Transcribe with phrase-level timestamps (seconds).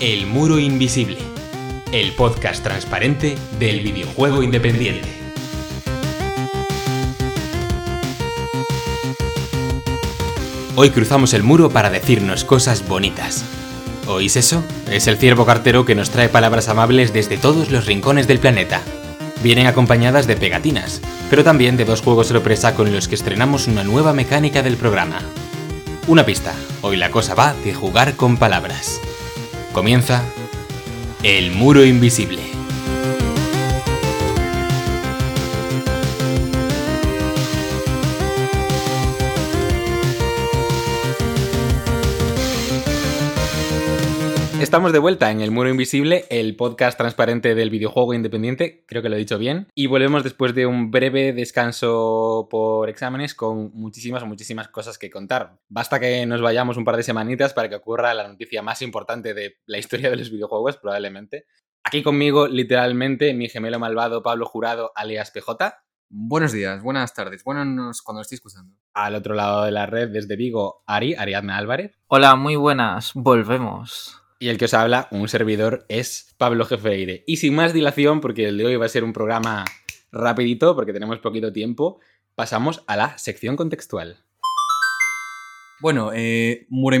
[0.00, 1.18] El Muro Invisible,
[1.90, 5.08] el podcast transparente del videojuego independiente.
[10.76, 13.44] Hoy cruzamos el muro para decirnos cosas bonitas.
[14.06, 14.62] ¿Oís eso?
[14.88, 18.82] Es el ciervo cartero que nos trae palabras amables desde todos los rincones del planeta.
[19.42, 23.82] Vienen acompañadas de pegatinas, pero también de dos juegos sorpresa con los que estrenamos una
[23.82, 25.18] nueva mecánica del programa.
[26.06, 29.00] Una pista, hoy la cosa va de jugar con palabras.
[29.78, 30.24] Comienza
[31.22, 32.47] El Muro Invisible.
[44.68, 49.08] Estamos de vuelta en El Muro Invisible, el podcast transparente del videojuego independiente, creo que
[49.08, 54.26] lo he dicho bien, y volvemos después de un breve descanso por exámenes con muchísimas,
[54.26, 55.58] muchísimas cosas que contar.
[55.70, 59.32] Basta que nos vayamos un par de semanitas para que ocurra la noticia más importante
[59.32, 61.46] de la historia de los videojuegos, probablemente.
[61.82, 65.78] Aquí conmigo, literalmente, mi gemelo malvado Pablo Jurado, alias PJ.
[66.10, 68.74] Buenos días, buenas tardes, buenos cuando lo estéis escuchando.
[68.92, 71.98] Al otro lado de la red, desde Vigo, Ari, Ariadna Álvarez.
[72.08, 74.17] Hola, muy buenas, volvemos.
[74.40, 77.24] Y el que os habla, un servidor, es Pablo Jefeire.
[77.26, 79.64] Y sin más dilación, porque el de hoy va a ser un programa
[80.12, 81.98] rapidito, porque tenemos poquito tiempo,
[82.36, 84.22] pasamos a la sección contextual.
[85.80, 86.96] Bueno, eh, Muro.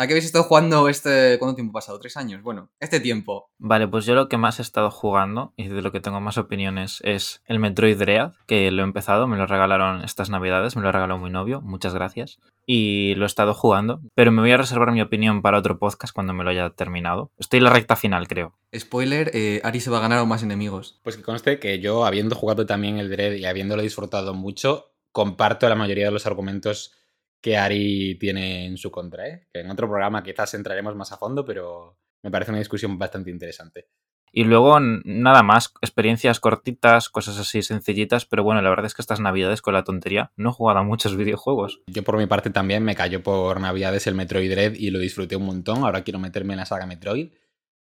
[0.00, 1.38] ¿A qué habéis estado jugando este...
[1.38, 2.00] ¿Cuánto tiempo ha pasado?
[2.00, 2.42] ¿Tres años?
[2.42, 3.50] Bueno, este tiempo.
[3.58, 6.38] Vale, pues yo lo que más he estado jugando y de lo que tengo más
[6.38, 10.80] opiniones es el Metroid Dread, que lo he empezado, me lo regalaron estas navidades, me
[10.80, 12.38] lo regaló mi novio, muchas gracias.
[12.64, 16.14] Y lo he estado jugando, pero me voy a reservar mi opinión para otro podcast
[16.14, 17.30] cuando me lo haya terminado.
[17.36, 18.56] Estoy en la recta final, creo.
[18.74, 20.98] Spoiler, eh, Ari se va a ganar aún más enemigos.
[21.02, 25.68] Pues que conste que yo, habiendo jugado también el Dread y habiéndolo disfrutado mucho, comparto
[25.68, 26.94] la mayoría de los argumentos
[27.40, 29.46] que Ari tiene en su contra, ¿eh?
[29.52, 33.30] Que en otro programa quizás entraremos más a fondo, pero me parece una discusión bastante
[33.30, 33.88] interesante.
[34.32, 39.02] Y luego, nada más, experiencias cortitas, cosas así sencillitas, pero bueno, la verdad es que
[39.02, 41.82] estas navidades con la tontería no he jugado a muchos videojuegos.
[41.86, 45.36] Yo por mi parte también me cayó por navidades el Metroid Dread y lo disfruté
[45.36, 47.32] un montón, ahora quiero meterme en la saga Metroid.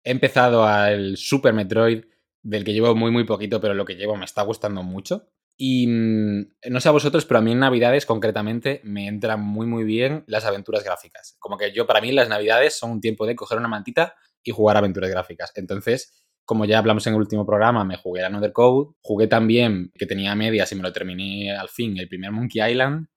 [0.03, 2.05] He empezado al Super Metroid,
[2.41, 5.27] del que llevo muy muy poquito, pero lo que llevo me está gustando mucho.
[5.57, 9.67] Y mm, no sé a vosotros, pero a mí en Navidades concretamente me entran muy
[9.67, 11.35] muy bien las aventuras gráficas.
[11.39, 14.51] Como que yo para mí las Navidades son un tiempo de coger una mantita y
[14.51, 15.51] jugar aventuras gráficas.
[15.55, 20.05] Entonces, como ya hablamos en el último programa, me jugué Another Code, jugué también, que
[20.05, 23.07] tenía medias y me lo terminé al fin, el primer Monkey Island,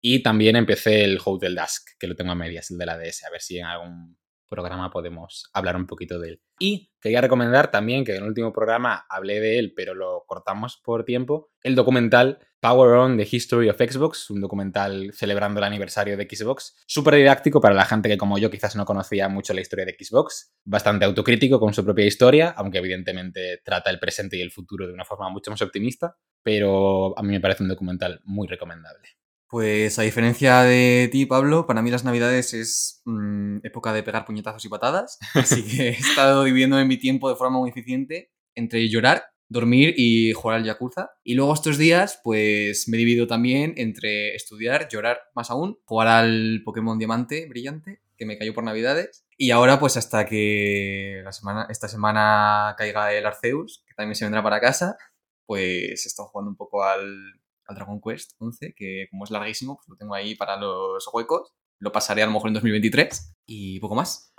[0.00, 3.24] y también empecé el Hotel Dusk, que lo tengo a medias, el de la DS,
[3.24, 4.17] a ver si en algún
[4.48, 6.42] programa podemos hablar un poquito de él.
[6.58, 10.80] Y quería recomendar también, que en el último programa hablé de él, pero lo cortamos
[10.82, 16.16] por tiempo, el documental Power On The History of Xbox, un documental celebrando el aniversario
[16.16, 19.60] de Xbox, súper didáctico para la gente que como yo quizás no conocía mucho la
[19.60, 24.40] historia de Xbox, bastante autocrítico con su propia historia, aunque evidentemente trata el presente y
[24.40, 28.20] el futuro de una forma mucho más optimista, pero a mí me parece un documental
[28.24, 29.08] muy recomendable.
[29.48, 34.26] Pues a diferencia de ti, Pablo, para mí las navidades es mm, época de pegar
[34.26, 38.86] puñetazos y patadas, así que he estado dividiendo mi tiempo de forma muy eficiente entre
[38.90, 41.12] llorar, dormir y jugar al Yakuza.
[41.24, 46.60] Y luego estos días, pues me divido también entre estudiar, llorar más aún, jugar al
[46.62, 49.24] Pokémon Diamante brillante, que me cayó por navidades.
[49.38, 54.26] Y ahora, pues hasta que la semana, esta semana caiga el Arceus, que también se
[54.26, 54.98] vendrá para casa,
[55.46, 59.76] pues he estado jugando un poco al al Dragon Quest 11, que como es larguísimo,
[59.76, 61.52] pues lo tengo ahí para los huecos.
[61.78, 64.32] Lo pasaré a lo mejor en 2023 y poco más.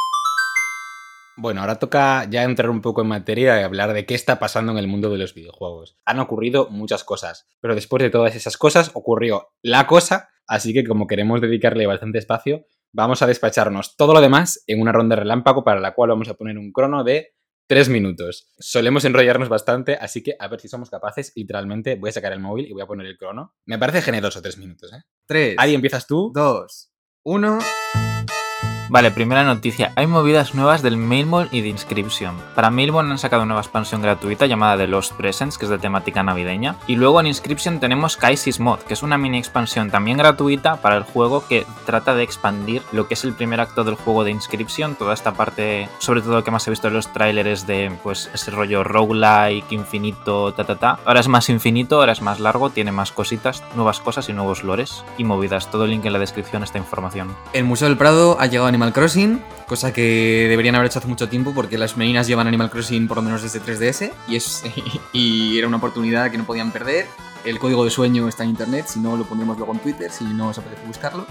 [1.37, 4.73] Bueno, ahora toca ya entrar un poco en materia y hablar de qué está pasando
[4.73, 5.97] en el mundo de los videojuegos.
[6.03, 10.83] Han ocurrido muchas cosas, pero después de todas esas cosas ocurrió la cosa, así que
[10.83, 15.63] como queremos dedicarle bastante espacio, vamos a despacharnos todo lo demás en una ronda relámpago
[15.63, 17.35] para la cual vamos a poner un crono de
[17.69, 18.51] Tres minutos.
[18.57, 21.31] Solemos enrollarnos bastante, así que a ver si somos capaces.
[21.35, 23.53] Literalmente voy a sacar el móvil y voy a poner el crono.
[23.67, 25.03] Me parece generoso tres minutos, ¿eh?
[25.27, 25.53] Tres.
[25.59, 26.31] Ahí empiezas tú.
[26.33, 26.91] Dos.
[27.21, 27.59] Uno.
[28.89, 29.93] Vale, primera noticia.
[29.95, 32.35] Hay movidas nuevas del Mailmon y de Inscription.
[32.55, 35.77] Para Mailmon han sacado una nueva expansión gratuita llamada The Lost Presents, que es de
[35.77, 36.75] temática navideña.
[36.87, 40.97] Y luego en Inscription tenemos Kaisis Mod, que es una mini expansión también gratuita para
[40.97, 44.31] el juego que trata de expandir lo que es el primer acto del juego de
[44.31, 44.95] Inscription.
[44.95, 48.31] Toda esta parte, sobre todo lo que más he visto en los trailers de pues
[48.33, 50.99] ese rollo roguelike, infinito, ta ta ta.
[51.05, 54.63] Ahora es más infinito, ahora es más largo, tiene más cositas, nuevas cosas y nuevos
[54.63, 55.69] lores y movidas.
[55.69, 57.35] Todo el link en la descripción esta información.
[57.53, 61.09] El Museo del Prado ha llegado a Animal Crossing, cosa que deberían haber hecho hace
[61.09, 64.37] mucho tiempo porque las meninas llevan Animal Crossing por lo menos desde 3DS y,
[65.19, 67.05] y era una oportunidad que no podían perder.
[67.43, 70.23] El código de sueño está en internet, si no lo pondremos luego en Twitter, si
[70.23, 71.27] no os apetece buscarlo.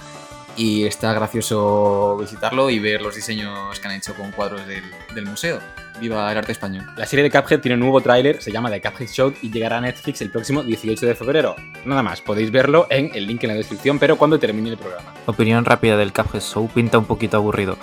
[0.56, 5.60] y está gracioso visitarlo y ver los diseños que han hecho con cuadros del museo.
[6.00, 6.86] Viva el arte español.
[6.96, 9.78] La serie de Cuphead tiene un nuevo tráiler, se llama The Cuphead Show y llegará
[9.78, 11.56] a Netflix el próximo 18 de febrero.
[11.84, 15.14] Nada más, podéis verlo en el link en la descripción, pero cuando termine el programa.
[15.26, 17.76] Opinión rápida del Cuphead Show, pinta un poquito aburrido.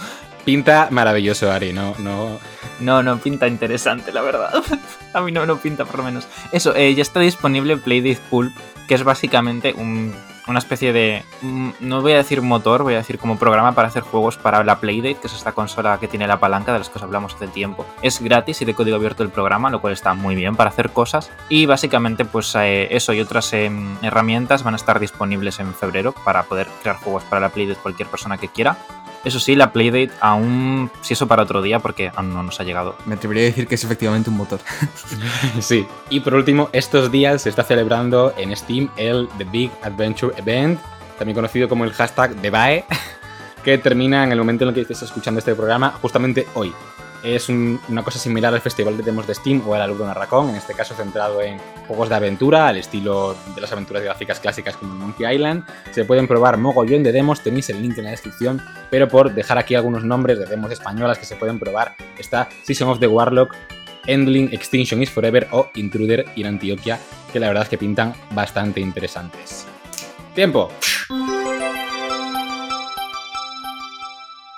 [0.46, 2.40] Pinta maravilloso, Ari, no, no.
[2.80, 4.54] No, no, pinta interesante, la verdad.
[5.14, 6.28] a mí no, no pinta, por lo menos.
[6.52, 8.56] Eso, eh, ya está disponible Playdate Pulp,
[8.88, 10.14] que es básicamente un
[10.48, 13.88] una especie de, mm, no voy a decir motor, voy a decir como programa para
[13.88, 16.90] hacer juegos para la Playdate, que es esta consola que tiene la palanca de las
[16.90, 17.86] que os hablamos hace tiempo.
[18.02, 20.92] Es gratis y de código abierto el programa, lo cual está muy bien para hacer
[20.92, 21.32] cosas.
[21.50, 26.14] Y básicamente pues eh, eso y otras em, herramientas van a estar disponibles en febrero
[26.24, 28.78] para poder crear juegos para la Playdate cualquier persona que quiera.
[29.26, 32.64] Eso sí, la Playdate aún, si eso para otro día, porque aún no nos ha
[32.64, 32.96] llegado.
[33.06, 34.60] Me atrevería a decir que es efectivamente un motor.
[35.60, 35.86] sí.
[36.10, 40.80] Y por último, estos días se está celebrando en Steam el The Big Adventure Event,
[41.18, 42.86] también conocido como el hashtag DeBae,
[43.64, 46.72] que termina en el momento en el que estés escuchando este programa, justamente hoy
[47.26, 50.56] es una cosa similar al festival de demos de Steam o al de Raccoon, en
[50.56, 51.58] este caso centrado en
[51.88, 55.66] juegos de aventura, al estilo de las aventuras gráficas clásicas como Monkey Island.
[55.92, 58.62] Se pueden probar mogollón de demos, tenéis el link en la descripción,
[58.92, 62.90] pero por dejar aquí algunos nombres de demos españolas que se pueden probar, está Season
[62.90, 63.56] of the Warlock,
[64.06, 67.00] Endling Extinction is Forever o Intruder in Antioquia,
[67.34, 69.66] que la verdad es que pintan bastante interesantes.
[70.36, 70.70] ¡Tiempo!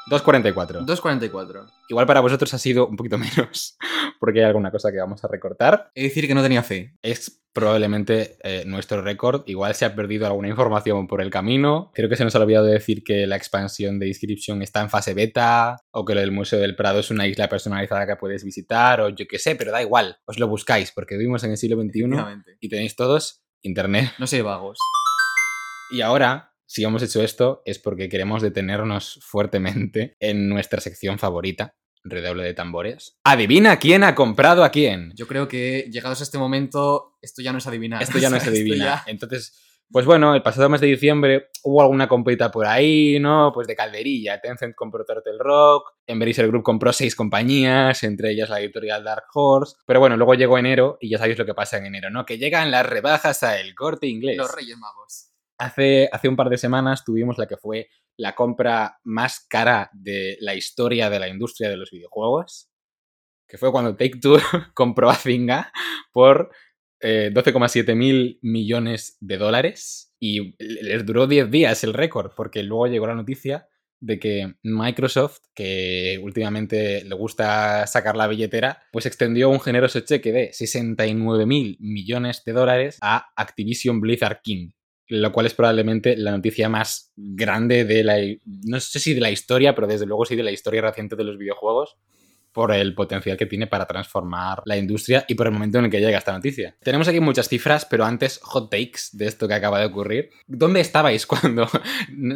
[0.10, 0.86] 2.44.
[0.86, 1.72] 2.44.
[1.90, 3.78] Igual para vosotros ha sido un poquito menos,
[4.20, 5.92] porque hay alguna cosa que vamos a recortar.
[5.96, 6.96] Es decir, que no tenía fe.
[7.02, 9.42] Es probablemente eh, nuestro récord.
[9.48, 11.92] Igual se ha perdido alguna información por el camino.
[11.96, 15.14] Creo que se nos ha olvidado decir que la expansión de Inscription está en fase
[15.16, 19.10] beta, o que el Museo del Prado es una isla personalizada que puedes visitar, o
[19.10, 20.18] yo qué sé, pero da igual.
[20.26, 22.04] Os lo buscáis, porque vivimos en el siglo XXI
[22.60, 24.12] y tenéis todos internet.
[24.20, 24.78] No sé, vagos.
[25.90, 31.76] Y ahora si hemos hecho esto es porque queremos detenernos fuertemente en nuestra sección favorita,
[32.04, 33.18] redoble de tambores.
[33.24, 35.14] Adivina quién ha comprado a quién.
[35.16, 38.04] Yo creo que llegados a este momento, esto ya no es adivinar.
[38.04, 39.00] Esto ya no es adivinar.
[39.08, 39.58] Entonces,
[39.90, 43.52] pues bueno, el pasado mes de diciembre hubo alguna comprita por ahí, ¿no?
[43.54, 44.42] Pues de calderilla.
[44.42, 49.78] Tencent compró Turtle Rock, Embracer Group compró seis compañías, entre ellas la editorial Dark Horse.
[49.86, 52.26] Pero bueno, luego llegó enero y ya sabéis lo que pasa en enero, ¿no?
[52.26, 54.36] Que llegan las rebajas a el corte inglés.
[54.36, 55.27] Los Reyes Magos.
[55.60, 60.38] Hace, hace un par de semanas tuvimos la que fue la compra más cara de
[60.40, 62.70] la historia de la industria de los videojuegos,
[63.48, 64.38] que fue cuando Take Two
[64.74, 65.72] compró a Zynga
[66.12, 66.52] por
[67.02, 72.88] 12,7 eh, mil millones de dólares y les duró 10 días el récord, porque luego
[72.88, 73.68] llegó la noticia
[74.00, 80.32] de que Microsoft, que últimamente le gusta sacar la billetera, pues extendió un generoso cheque
[80.32, 84.72] de 69 mil millones de dólares a Activision Blizzard King,
[85.08, 88.18] lo cual es probablemente la noticia más grande de la,
[88.66, 91.24] no sé si de la historia, pero desde luego sí de la historia reciente de
[91.24, 91.98] los videojuegos,
[92.58, 95.92] por el potencial que tiene para transformar la industria y por el momento en el
[95.92, 96.76] que llega esta noticia.
[96.82, 100.32] Tenemos aquí muchas cifras, pero antes hot takes de esto que acaba de ocurrir.
[100.48, 101.68] ¿Dónde estabais cuando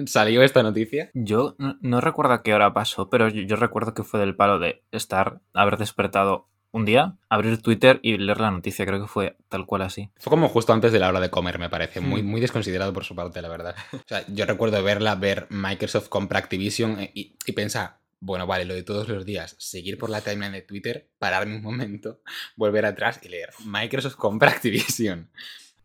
[0.05, 1.09] salió esta noticia?
[1.15, 4.83] Yo no, recuerdo a qué hora pasó, pero yo, recuerdo que fue del palo de
[4.91, 8.85] estar, haber despertado un día, abrir Twitter y leer la noticia.
[8.85, 10.09] Creo que fue tal cual así.
[10.17, 11.99] Fue como justo antes de la hora de comer, me parece.
[12.01, 13.75] Muy, muy desconsiderado por su parte, la verdad.
[13.93, 18.65] O sea, yo recuerdo verla, ver Microsoft compra Activision eh, y, y pensar, bueno, vale,
[18.65, 22.19] lo de todos los días, seguir por la timeline de Twitter, pararme un momento,
[22.55, 25.29] volver atrás y leer Microsoft compra Activision.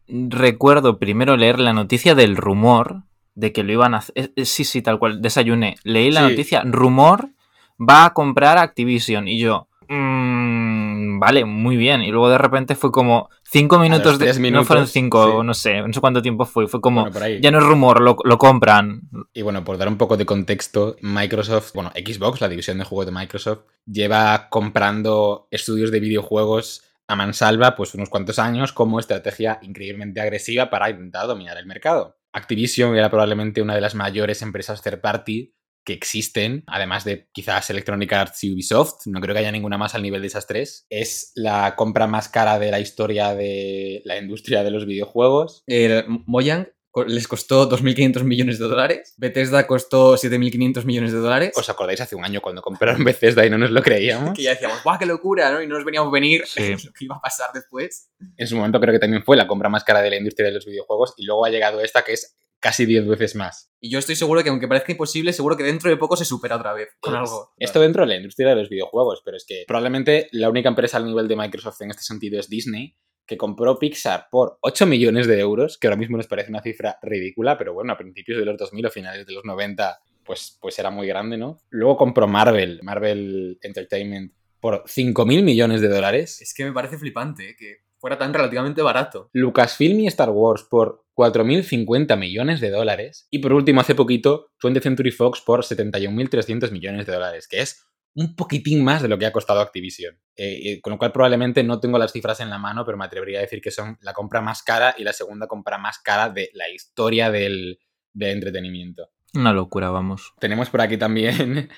[0.08, 3.02] Recuerdo primero leer la noticia del rumor
[3.34, 4.32] de que lo iban a hacer.
[4.44, 5.76] Sí, sí, tal cual, desayuné.
[5.82, 7.30] Leí la noticia, rumor
[7.78, 9.68] va a comprar Activision y yo...
[9.88, 12.02] Mm, vale, muy bien.
[12.02, 14.32] Y luego de repente fue como cinco minutos de.
[14.34, 16.66] Minutos, no fueron cinco, no sé, no sé cuánto tiempo fue.
[16.68, 17.08] Fue como.
[17.40, 19.02] ya no es rumor, lo, lo, compran.
[19.32, 23.06] Y bueno, por dar un poco de contexto, Microsoft, bueno, Xbox, la división de juegos
[23.06, 29.58] de Microsoft, lleva comprando estudios de videojuegos a mansalva, pues unos cuantos años, como estrategia
[29.62, 32.16] increíblemente agresiva para intentar dominar el mercado.
[32.32, 35.54] Activision era probablemente una de las mayores empresas third party
[35.86, 39.94] que existen, además de quizás Electronic Arts y Ubisoft, no creo que haya ninguna más
[39.94, 40.84] al nivel de esas tres.
[40.90, 45.62] Es la compra más cara de la historia de la industria de los videojuegos.
[45.66, 46.68] El Mojang
[47.06, 49.14] les costó 2.500 millones de dólares.
[49.16, 51.52] Bethesda costó 7.500 millones de dólares.
[51.54, 54.34] ¿Os acordáis hace un año cuando compraron Bethesda y no nos lo creíamos?
[54.34, 55.52] que ya decíamos, ¡guau, qué locura!
[55.52, 55.62] ¿no?
[55.62, 58.10] Y no nos veníamos a venir lo que iba a pasar después.
[58.36, 60.54] En su momento creo que también fue la compra más cara de la industria de
[60.54, 63.72] los videojuegos y luego ha llegado esta que es casi 10 veces más.
[63.80, 66.56] Y yo estoy seguro que aunque parezca imposible, seguro que dentro de poco se supera
[66.56, 67.52] otra vez con algo.
[67.58, 70.96] Esto dentro de la industria de los videojuegos, pero es que probablemente la única empresa
[70.96, 72.96] al nivel de Microsoft en este sentido es Disney,
[73.26, 76.98] que compró Pixar por 8 millones de euros, que ahora mismo nos parece una cifra
[77.02, 80.78] ridícula, pero bueno, a principios de los 2000 o finales de los 90, pues, pues
[80.78, 81.58] era muy grande, ¿no?
[81.70, 86.40] Luego compró Marvel, Marvel Entertainment, por 5 mil millones de dólares.
[86.40, 87.56] Es que me parece flipante ¿eh?
[87.56, 89.30] que fuera tan relativamente barato.
[89.32, 93.26] Lucasfilm y Star Wars por 4.050 millones de dólares.
[93.30, 97.86] Y por último, hace poquito, 20th Century Fox por 71.300 millones de dólares, que es
[98.14, 100.18] un poquitín más de lo que ha costado Activision.
[100.36, 103.04] Eh, eh, con lo cual probablemente no tengo las cifras en la mano, pero me
[103.04, 106.30] atrevería a decir que son la compra más cara y la segunda compra más cara
[106.30, 107.78] de la historia del,
[108.12, 109.10] del entretenimiento.
[109.34, 110.32] Una locura, vamos.
[110.40, 111.68] Tenemos por aquí también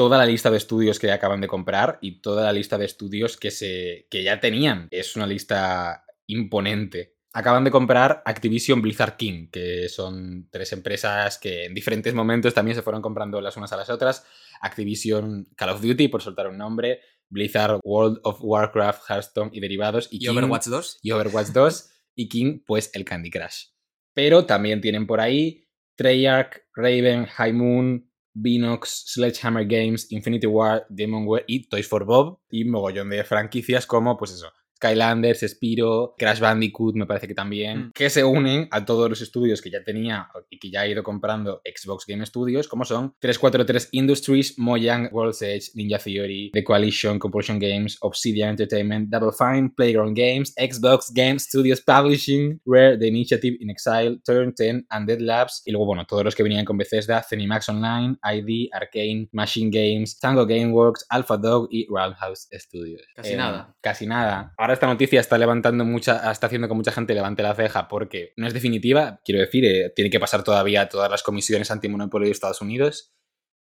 [0.00, 3.36] toda la lista de estudios que acaban de comprar y toda la lista de estudios
[3.36, 4.88] que, se, que ya tenían.
[4.90, 7.18] Es una lista imponente.
[7.34, 12.76] Acaban de comprar Activision Blizzard King, que son tres empresas que en diferentes momentos también
[12.76, 14.24] se fueron comprando las unas a las otras.
[14.62, 20.08] Activision Call of Duty, por soltar un nombre, Blizzard World of Warcraft, Hearthstone y derivados.
[20.10, 21.00] Y, Overwatch 2.
[21.02, 21.90] Y Overwatch 2.
[22.14, 23.66] y King, pues el Candy Crush.
[24.14, 31.44] Pero también tienen por ahí Treyarch, Raven, High Moon, Binox, Sledgehammer Games, Infinity War, Demonware
[31.46, 32.38] y Toys for Bob.
[32.50, 37.78] Y mogollón de franquicias como, pues eso, Skylanders, Spiro, Crash Bandicoot, me parece que también,
[37.88, 37.92] Mm.
[37.92, 41.02] que se unen a todos los estudios que ya tenía y que ya ha ido
[41.02, 47.18] comprando Xbox Game Studios, como son 343 Industries, Mojang, World's Edge, Ninja Theory, The Coalition,
[47.18, 53.56] Compulsion Games, Obsidian Entertainment, Double Fine, Playground Games, Xbox Game Studios Publishing, Rare, The Initiative
[53.60, 57.22] in Exile, Turn 10, Undead Labs, y luego, bueno, todos los que venían con Bethesda,
[57.22, 63.02] Zenimax Online, ID, Arcane, Machine Games, Tango Gameworks, Alpha Dog y Roundhouse Studios.
[63.14, 63.74] Casi Eh, nada.
[63.80, 64.54] Casi nada.
[64.56, 68.32] Ahora esta noticia está levantando mucha, está haciendo que mucha gente levante la ceja porque
[68.36, 72.32] no es definitiva, quiero decir, eh, tiene que pasar todavía todas las comisiones antimonopolio de
[72.32, 73.14] Estados Unidos,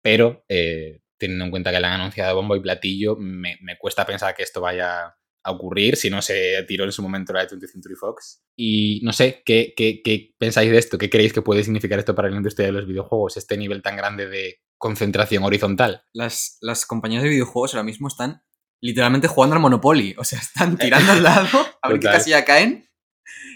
[0.02, 4.36] pero eh, teniendo en cuenta que la han anunciado bombo y platillo, me, cuesta pensar
[4.36, 7.72] que esto vaya a ocurrir si no se tiró en su momento la de 20th
[7.72, 8.44] Century Fox.
[8.58, 10.98] Y no sé, ¿qué, qué, qué pensáis de esto?
[10.98, 13.38] ¿Qué creéis que puede significar esto para la industria de los videojuegos?
[13.38, 16.04] Este nivel tan grande de concentración horizontal.
[16.14, 18.44] Las, las compañías de videojuegos ahora mismo están
[18.82, 20.16] literalmente jugando al Monopoly.
[20.18, 22.90] O sea, están tirando al lado a ver qué casilla caen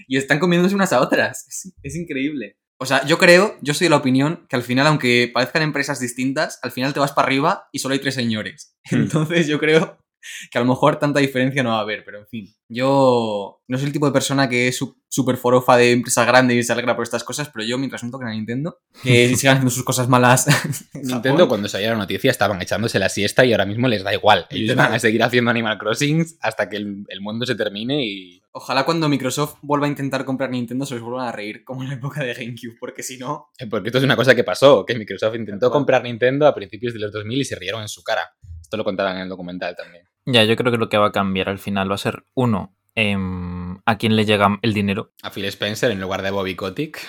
[0.07, 1.45] y están comiéndose unas a otras.
[1.47, 2.57] Es, es increíble.
[2.81, 5.99] O sea, yo creo, yo soy de la opinión que al final, aunque parezcan empresas
[5.99, 8.77] distintas, al final te vas para arriba y solo hay tres señores.
[8.89, 8.95] Hmm.
[8.95, 9.99] Entonces yo creo
[10.51, 12.53] que a lo mejor tanta diferencia no va a haber, pero en fin.
[12.67, 16.63] Yo no soy el tipo de persona que es súper forofa de empresas grandes y
[16.63, 19.71] se alegra por estas cosas, pero yo, mientras no toquen a Nintendo, que sigan haciendo
[19.71, 20.47] sus cosas malas.
[20.93, 24.13] en Nintendo, cuando salió la noticia, estaban echándose la siesta y ahora mismo les da
[24.13, 24.45] igual.
[24.49, 28.41] Ellos van a seguir haciendo Animal Crossing hasta que el, el mundo se termine y.
[28.51, 31.89] Ojalá cuando Microsoft vuelva a intentar comprar Nintendo se les vuelvan a reír, como en
[31.89, 33.49] la época de GameCube, porque si no...
[33.59, 36.93] eh, Porque esto es una cosa que pasó, que Microsoft intentó comprar Nintendo a principios
[36.93, 38.33] de los 2000 y se rieron en su cara.
[38.59, 40.03] Esto lo contaban en el documental también.
[40.31, 42.71] Ya, yo creo que lo que va a cambiar al final va a ser, uno,
[42.93, 45.11] em, a quién le llega el dinero.
[45.23, 46.99] A Phil Spencer en lugar de Bobby Kotick.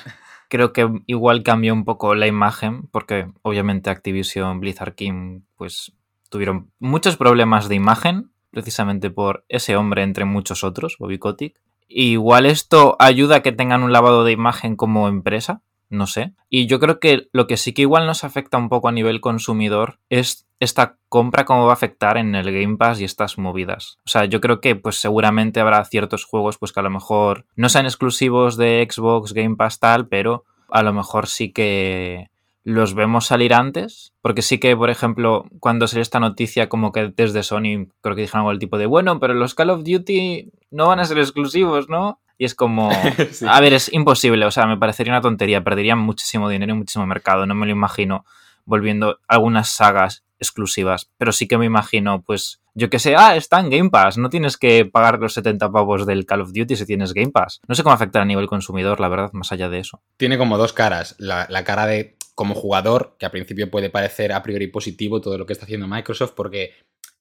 [0.48, 5.92] Creo que igual cambió un poco la imagen, porque obviamente Activision, Blizzard King, pues
[6.30, 11.60] tuvieron muchos problemas de imagen, precisamente por ese hombre entre muchos otros, Bobby Kotick.
[11.88, 16.32] Igual esto ayuda a que tengan un lavado de imagen como empresa, no sé.
[16.49, 19.20] Y yo creo que lo que sí que igual nos afecta un poco a nivel
[19.20, 23.99] consumidor es esta compra, cómo va a afectar en el Game Pass y estas movidas.
[24.06, 27.47] O sea, yo creo que pues seguramente habrá ciertos juegos pues que a lo mejor
[27.56, 32.30] no sean exclusivos de Xbox, Game Pass tal, pero a lo mejor sí que
[32.62, 37.12] los vemos salir antes, porque sí que, por ejemplo, cuando salió esta noticia, como que
[37.16, 40.50] desde Sony, creo que dijeron algo del tipo de, bueno, pero los Call of Duty
[40.70, 42.20] no van a ser exclusivos, ¿no?
[42.40, 42.90] Y es como,
[43.32, 43.44] Sí.
[43.47, 47.06] a ver, es imposible, o sea, me parecería una tontería, perderían muchísimo dinero y muchísimo
[47.06, 48.25] mercado, no me lo imagino
[48.64, 53.61] volviendo algunas sagas exclusivas, pero sí que me imagino, pues, yo que sé, ah, está
[53.61, 56.87] en Game Pass, no tienes que pagar los 70 pavos del Call of Duty si
[56.87, 57.61] tienes Game Pass.
[57.68, 60.00] No sé cómo afectar a nivel consumidor, la verdad, más allá de eso.
[60.16, 61.16] Tiene como dos caras.
[61.18, 65.37] La, la cara de como jugador, que a principio puede parecer a priori positivo todo
[65.37, 66.73] lo que está haciendo Microsoft, porque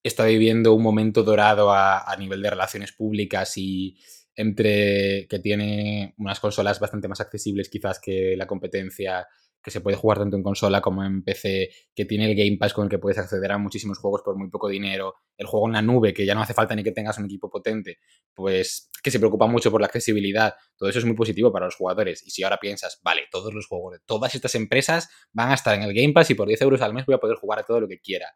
[0.02, 3.98] está viviendo un momento dorado a, a nivel de relaciones públicas y
[4.40, 9.28] entre que tiene unas consolas bastante más accesibles quizás que la competencia,
[9.62, 12.74] que se puede jugar tanto en consola como en PC, que tiene el Game Pass
[12.74, 15.74] con el que puedes acceder a muchísimos juegos por muy poco dinero, el juego en
[15.74, 18.00] la nube, que ya no hace falta ni que tengas un equipo potente,
[18.34, 21.76] pues que se preocupa mucho por la accesibilidad, todo eso es muy positivo para los
[21.76, 22.26] jugadores.
[22.26, 25.76] Y si ahora piensas, vale, todos los juegos de todas estas empresas van a estar
[25.76, 27.64] en el Game Pass y por 10 euros al mes voy a poder jugar a
[27.64, 28.28] todo lo que quiera.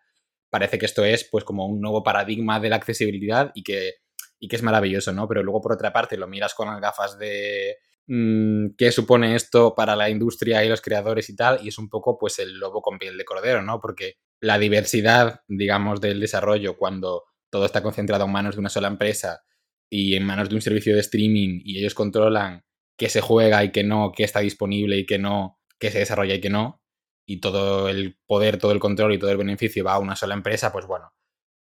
[0.50, 4.03] Parece que esto es pues como un nuevo paradigma de la accesibilidad y que,
[4.40, 5.28] y que es maravilloso, ¿no?
[5.28, 9.74] Pero luego por otra parte lo miras con las gafas de mm, qué supone esto
[9.75, 12.82] para la industria y los creadores y tal, y es un poco pues el lobo
[12.82, 13.80] con piel de cordero, ¿no?
[13.80, 18.88] Porque la diversidad, digamos, del desarrollo cuando todo está concentrado en manos de una sola
[18.88, 19.44] empresa
[19.90, 22.66] y en manos de un servicio de streaming y ellos controlan
[22.98, 26.36] qué se juega y qué no, qué está disponible y qué no, qué se desarrolla
[26.36, 26.82] y qué no,
[27.25, 30.34] y todo el poder, todo el control y todo el beneficio va a una sola
[30.34, 31.13] empresa, pues bueno,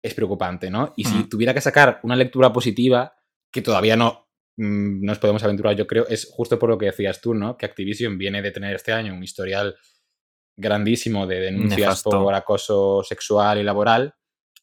[0.04, 0.94] es preocupante, ¿no?
[0.98, 1.30] Y si Mm.
[1.30, 3.16] tuviera que sacar una lectura positiva,
[3.52, 4.20] que todavía no
[4.56, 7.58] mm, nos podemos aventurar, yo creo, es justo por lo que decías tú, ¿no?
[7.58, 9.76] Que Activision viene de tener este año un historial
[10.58, 12.10] grandísimo de denuncias Nefasto.
[12.12, 14.14] por acoso sexual y laboral,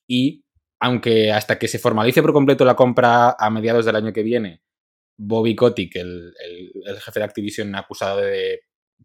[0.09, 0.45] y
[0.81, 4.63] aunque hasta que se formalice por completo la compra a mediados del año que viene,
[5.19, 8.61] Bobby Kotick, el, el- el jefe de Activision acusado de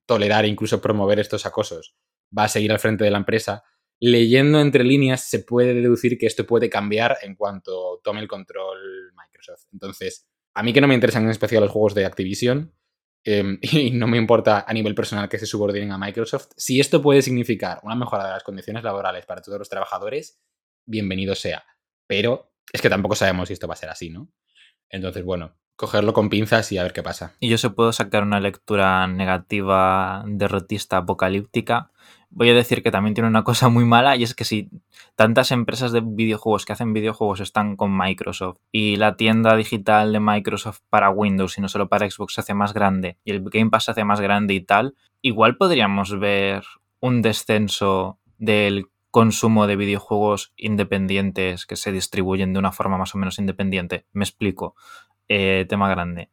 [0.05, 1.95] tolerar e incluso promover estos acosos,
[2.37, 3.63] va a seguir al frente de la empresa.
[3.99, 9.13] Leyendo entre líneas se puede deducir que esto puede cambiar en cuanto tome el control
[9.15, 9.65] Microsoft.
[9.71, 12.73] Entonces, a mí que no me interesan en especial los juegos de Activision
[13.23, 17.01] eh, y no me importa a nivel personal que se subordinen a Microsoft, si esto
[17.01, 20.39] puede significar una mejora de las condiciones laborales para todos los trabajadores,
[20.85, 21.63] bienvenido sea.
[22.07, 24.31] Pero es que tampoco sabemos si esto va a ser así, ¿no?
[24.89, 27.33] Entonces, bueno, cogerlo con pinzas y a ver qué pasa.
[27.39, 31.91] Y yo se puedo sacar una lectura negativa, derrotista, apocalíptica.
[32.29, 34.69] Voy a decir que también tiene una cosa muy mala y es que si
[35.15, 40.19] tantas empresas de videojuegos que hacen videojuegos están con Microsoft y la tienda digital de
[40.19, 43.69] Microsoft para Windows y no solo para Xbox se hace más grande y el Game
[43.69, 46.63] Pass se hace más grande y tal, igual podríamos ver
[46.99, 53.17] un descenso del consumo de videojuegos independientes que se distribuyen de una forma más o
[53.17, 54.05] menos independiente.
[54.11, 54.75] Me explico.
[55.27, 56.29] Eh, tema grande.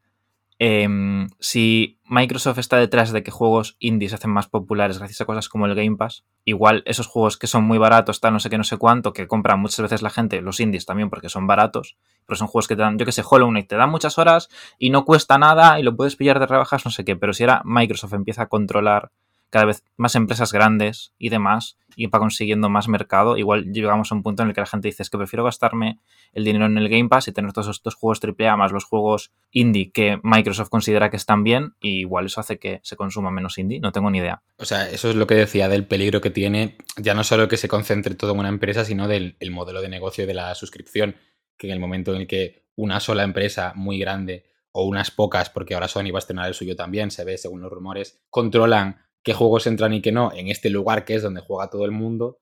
[0.64, 5.24] Em, si Microsoft está detrás de que juegos indies se hacen más populares gracias a
[5.24, 8.48] cosas como el Game Pass, igual esos juegos que son muy baratos, tal, no sé
[8.48, 11.48] qué, no sé cuánto, que compran muchas veces la gente, los indies también porque son
[11.48, 11.96] baratos,
[12.26, 14.50] pero son juegos que te dan, yo que sé, Hollow Knight te dan muchas horas
[14.78, 17.42] y no cuesta nada y lo puedes pillar de rebajas, no sé qué, pero si
[17.42, 19.10] ahora Microsoft empieza a controlar
[19.52, 24.14] cada vez más empresas grandes y demás y va consiguiendo más mercado, igual llegamos a
[24.14, 26.00] un punto en el que la gente dice es que prefiero gastarme
[26.32, 29.30] el dinero en el Game Pass y tener todos estos juegos AAA más los juegos
[29.50, 33.58] indie que Microsoft considera que están bien y igual eso hace que se consuma menos
[33.58, 34.42] indie, no tengo ni idea.
[34.56, 37.58] O sea, eso es lo que decía del peligro que tiene, ya no solo que
[37.58, 41.16] se concentre todo en una empresa, sino del el modelo de negocio de la suscripción,
[41.58, 45.50] que en el momento en el que una sola empresa muy grande o unas pocas,
[45.50, 49.02] porque ahora Sony va a estrenar el suyo también, se ve según los rumores, controlan
[49.22, 51.92] qué juegos entran y qué no en este lugar que es donde juega todo el
[51.92, 52.40] mundo,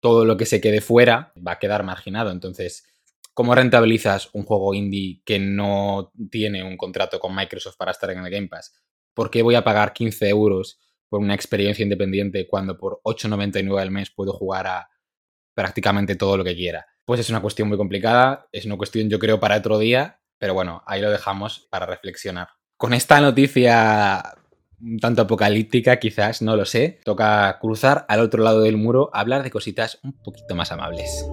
[0.00, 2.30] todo lo que se quede fuera va a quedar marginado.
[2.30, 2.84] Entonces,
[3.34, 8.24] ¿cómo rentabilizas un juego indie que no tiene un contrato con Microsoft para estar en
[8.24, 8.72] el Game Pass?
[9.14, 13.90] ¿Por qué voy a pagar 15 euros por una experiencia independiente cuando por 8,99 al
[13.90, 14.88] mes puedo jugar a
[15.54, 16.86] prácticamente todo lo que quiera?
[17.04, 20.54] Pues es una cuestión muy complicada, es una cuestión yo creo para otro día, pero
[20.54, 22.48] bueno, ahí lo dejamos para reflexionar.
[22.76, 24.22] Con esta noticia
[24.82, 29.20] un tanto apocalíptica, quizás, no lo sé, toca cruzar al otro lado del muro a
[29.20, 31.26] hablar de cositas un poquito más amables.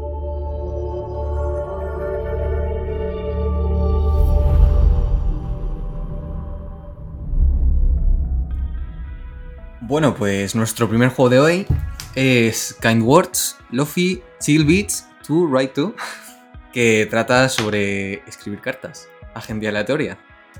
[9.82, 11.68] Bueno, pues nuestro primer juego de hoy
[12.16, 15.96] es Kind Words, Lofi, Chill Beats, To Write To,
[16.74, 20.18] que trata sobre escribir cartas a gente aleatoria.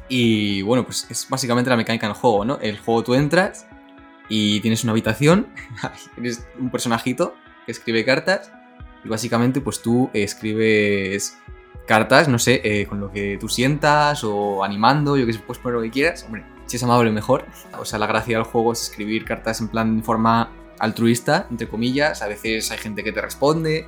[0.10, 2.60] Y bueno, pues es básicamente la mecánica del juego, ¿no?
[2.62, 3.68] El juego tú entras
[4.30, 5.48] y tienes una habitación,
[6.16, 8.52] tienes un personajito que escribe cartas
[9.04, 11.38] y básicamente pues tú escribes
[11.88, 15.62] cartas, no sé, eh, con lo que tú sientas o animando, yo que sé, puedes
[15.62, 16.24] poner lo que quieras.
[16.24, 17.46] Hombre, si es amable mejor.
[17.80, 21.68] O sea, la gracia del juego es escribir cartas en plan de forma altruista, entre
[21.68, 22.22] comillas.
[22.22, 23.88] A veces hay gente que te responde.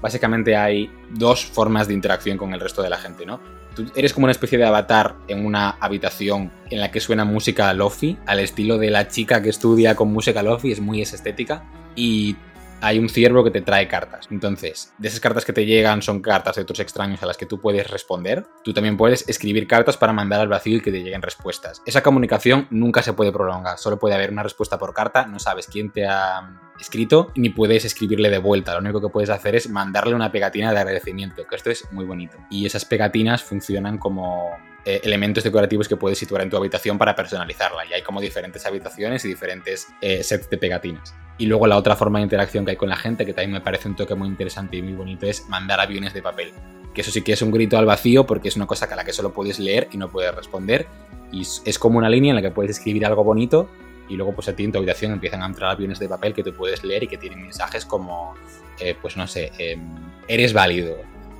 [0.00, 3.40] Básicamente hay dos formas de interacción con el resto de la gente, ¿no?
[3.74, 7.72] Tú eres como una especie de avatar en una habitación en la que suena música
[7.72, 11.64] lofi, al estilo de la chica que estudia con música lofi, es muy estética.
[11.94, 12.36] Y
[12.80, 14.28] hay un ciervo que te trae cartas.
[14.30, 17.46] Entonces, de esas cartas que te llegan son cartas de otros extraños a las que
[17.46, 18.46] tú puedes responder.
[18.64, 21.82] Tú también puedes escribir cartas para mandar al vacío y que te lleguen respuestas.
[21.86, 25.66] Esa comunicación nunca se puede prolongar, solo puede haber una respuesta por carta, no sabes
[25.66, 28.72] quién te ha escrito ni puedes escribirle de vuelta.
[28.72, 32.04] Lo único que puedes hacer es mandarle una pegatina de agradecimiento, que esto es muy
[32.04, 32.36] bonito.
[32.50, 34.50] Y esas pegatinas funcionan como
[34.84, 37.86] eh, elementos decorativos que puedes situar en tu habitación para personalizarla.
[37.86, 41.14] Y hay como diferentes habitaciones y diferentes eh, sets de pegatinas.
[41.38, 43.60] Y luego la otra forma de interacción que hay con la gente, que también me
[43.60, 46.52] parece un toque muy interesante y muy bonito, es mandar aviones de papel.
[46.94, 49.04] Que eso sí que es un grito al vacío porque es una cosa a la
[49.04, 50.86] que solo puedes leer y no puedes responder.
[51.32, 53.68] Y es como una línea en la que puedes escribir algo bonito
[54.10, 56.42] y luego pues a ti en tu habitación empiezan a entrar aviones de papel que
[56.42, 58.34] tú puedes leer y que tienen mensajes como,
[58.80, 59.78] eh, pues no sé, eh,
[60.26, 60.96] eres válido,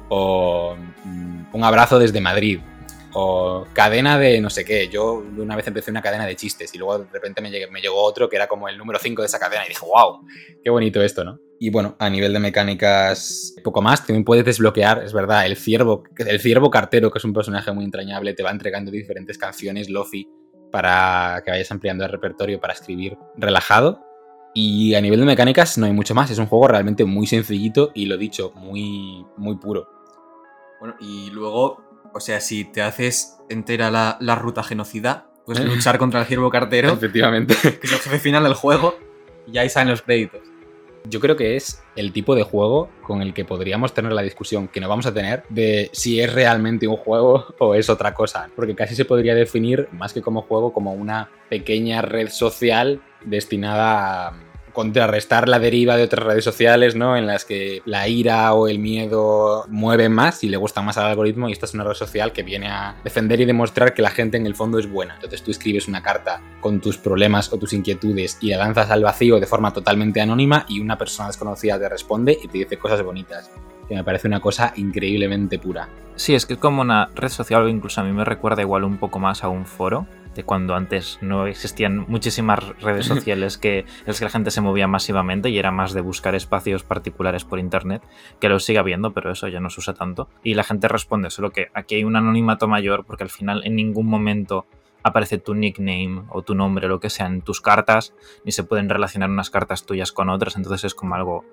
[0.09, 2.61] o mm, un abrazo desde Madrid,
[3.13, 4.89] o cadena de no sé qué.
[4.89, 8.03] Yo una vez empecé una cadena de chistes y luego de repente me, llegué, llegó
[8.03, 10.21] otro que era como el número 5 de esa cadena y dije, wow,
[10.63, 11.39] qué bonito esto, ¿no?
[11.59, 14.07] Y bueno, a nivel de mecánicas, poco más.
[14.07, 17.85] También puedes desbloquear, es verdad, el ciervo, el ciervo cartero, que es un personaje muy
[17.85, 20.27] entrañable, te va entregando diferentes canciones lofi
[20.71, 24.07] para que vayas ampliando el repertorio para escribir relajado.
[24.55, 26.31] Y a nivel de mecánicas no hay mucho más.
[26.31, 29.87] Es un juego realmente muy sencillito y lo dicho, muy, muy puro.
[30.81, 35.99] Bueno, y luego, o sea, si te haces entera la, la ruta genocida, puedes luchar
[35.99, 37.55] contra el ciervo cartero, Efectivamente.
[37.63, 38.97] que es el jefe final del juego,
[39.51, 40.41] y ahí salen los créditos.
[41.05, 44.69] Yo creo que es el tipo de juego con el que podríamos tener la discusión
[44.69, 48.51] que no vamos a tener de si es realmente un juego o es otra cosa.
[48.55, 54.29] Porque casi se podría definir, más que como juego, como una pequeña red social destinada
[54.29, 54.33] a
[54.73, 57.17] contrarrestar la deriva de otras redes sociales, ¿no?
[57.17, 61.07] En las que la ira o el miedo mueven más y le gusta más al
[61.07, 64.11] algoritmo y esta es una red social que viene a defender y demostrar que la
[64.11, 65.15] gente en el fondo es buena.
[65.15, 69.03] Entonces tú escribes una carta con tus problemas o tus inquietudes y la lanzas al
[69.03, 73.03] vacío de forma totalmente anónima y una persona desconocida te responde y te dice cosas
[73.03, 73.51] bonitas.
[73.89, 75.89] Que me parece una cosa increíblemente pura.
[76.15, 78.99] Sí, es que es como una red social, incluso a mí me recuerda igual un
[78.99, 80.07] poco más a un foro,
[80.41, 84.63] de cuando antes no existían muchísimas redes sociales que en las que la gente se
[84.63, 88.03] movía masivamente y era más de buscar espacios particulares por internet,
[88.41, 90.29] que lo sigue habiendo, pero eso ya no se usa tanto.
[90.43, 93.77] Y la gente responde, solo que aquí hay un anonimato mayor porque al final en
[93.77, 94.67] ningún momento
[95.03, 98.89] aparece tu nickname o tu nombre, lo que sea, en tus cartas, ni se pueden
[98.89, 101.45] relacionar unas cartas tuyas con otras, entonces es como algo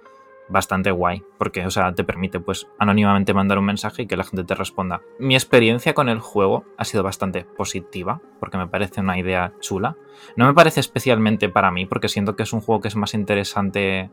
[0.50, 4.24] bastante guay, porque, o sea, te permite, pues, anónimamente mandar un mensaje y que la
[4.24, 5.02] gente te responda.
[5.20, 9.96] Mi experiencia con el juego ha sido bastante positiva, porque me parece una idea chula.
[10.36, 13.14] No me parece especialmente para mí, porque siento que es un juego que es más
[13.14, 14.10] interesante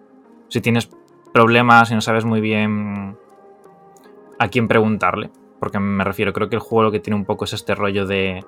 [0.48, 0.90] si tienes
[1.32, 3.16] problemas y no sabes muy bien
[4.38, 5.30] a quién preguntarle.
[5.60, 8.06] Porque me refiero, creo que el juego lo que tiene un poco es este rollo
[8.06, 8.44] de,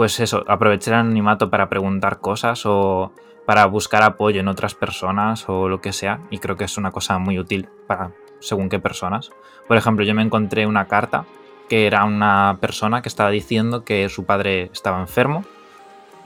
[0.00, 3.12] pues eso, aprovechar el anonimato para preguntar cosas o
[3.44, 6.20] para buscar apoyo en otras personas o lo que sea.
[6.30, 9.30] Y creo que es una cosa muy útil para según qué personas.
[9.68, 11.26] Por ejemplo, yo me encontré una carta
[11.68, 15.44] que era una persona que estaba diciendo que su padre estaba enfermo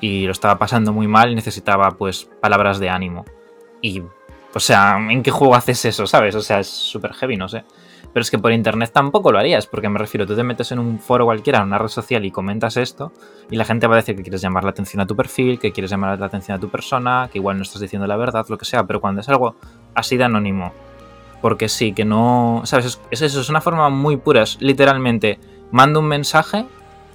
[0.01, 3.25] y lo estaba pasando muy mal y necesitaba pues palabras de ánimo.
[3.81, 4.05] Y,
[4.55, 6.37] o sea, ¿en qué juego haces eso, sabes?
[6.37, 7.65] O sea, es súper heavy, no sé.
[8.13, 10.79] Pero es que por internet tampoco lo harías, porque me refiero, tú te metes en
[10.79, 13.13] un foro cualquiera, en una red social y comentas esto,
[13.51, 15.73] y la gente va a decir que quieres llamar la atención a tu perfil, que
[15.73, 18.59] quieres llamar la atención a tu persona, que igual no estás diciendo la verdad, lo
[18.59, 19.57] que sea, pero cuando es algo
[19.95, 20.73] así de anónimo,
[21.41, 22.63] porque sí, que no.
[22.65, 22.87] ¿Sabes?
[22.87, 25.39] Es, es eso, es una forma muy pura, es literalmente
[25.71, 26.67] mando un mensaje,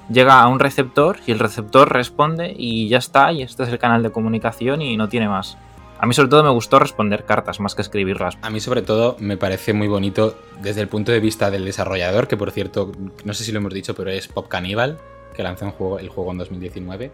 [0.09, 3.79] llega a un receptor y el receptor responde y ya está, y este es el
[3.79, 5.57] canal de comunicación y no tiene más.
[6.01, 8.37] A mí sobre todo me gustó responder cartas más que escribirlas.
[8.41, 12.29] A mí sobre todo me parece muy bonito desde el punto de vista del desarrollador,
[12.29, 12.93] que por cierto,
[13.25, 14.97] no sé si lo hemos dicho, pero es Pop Cannibal,
[15.35, 17.11] que lanzó el juego en 2019.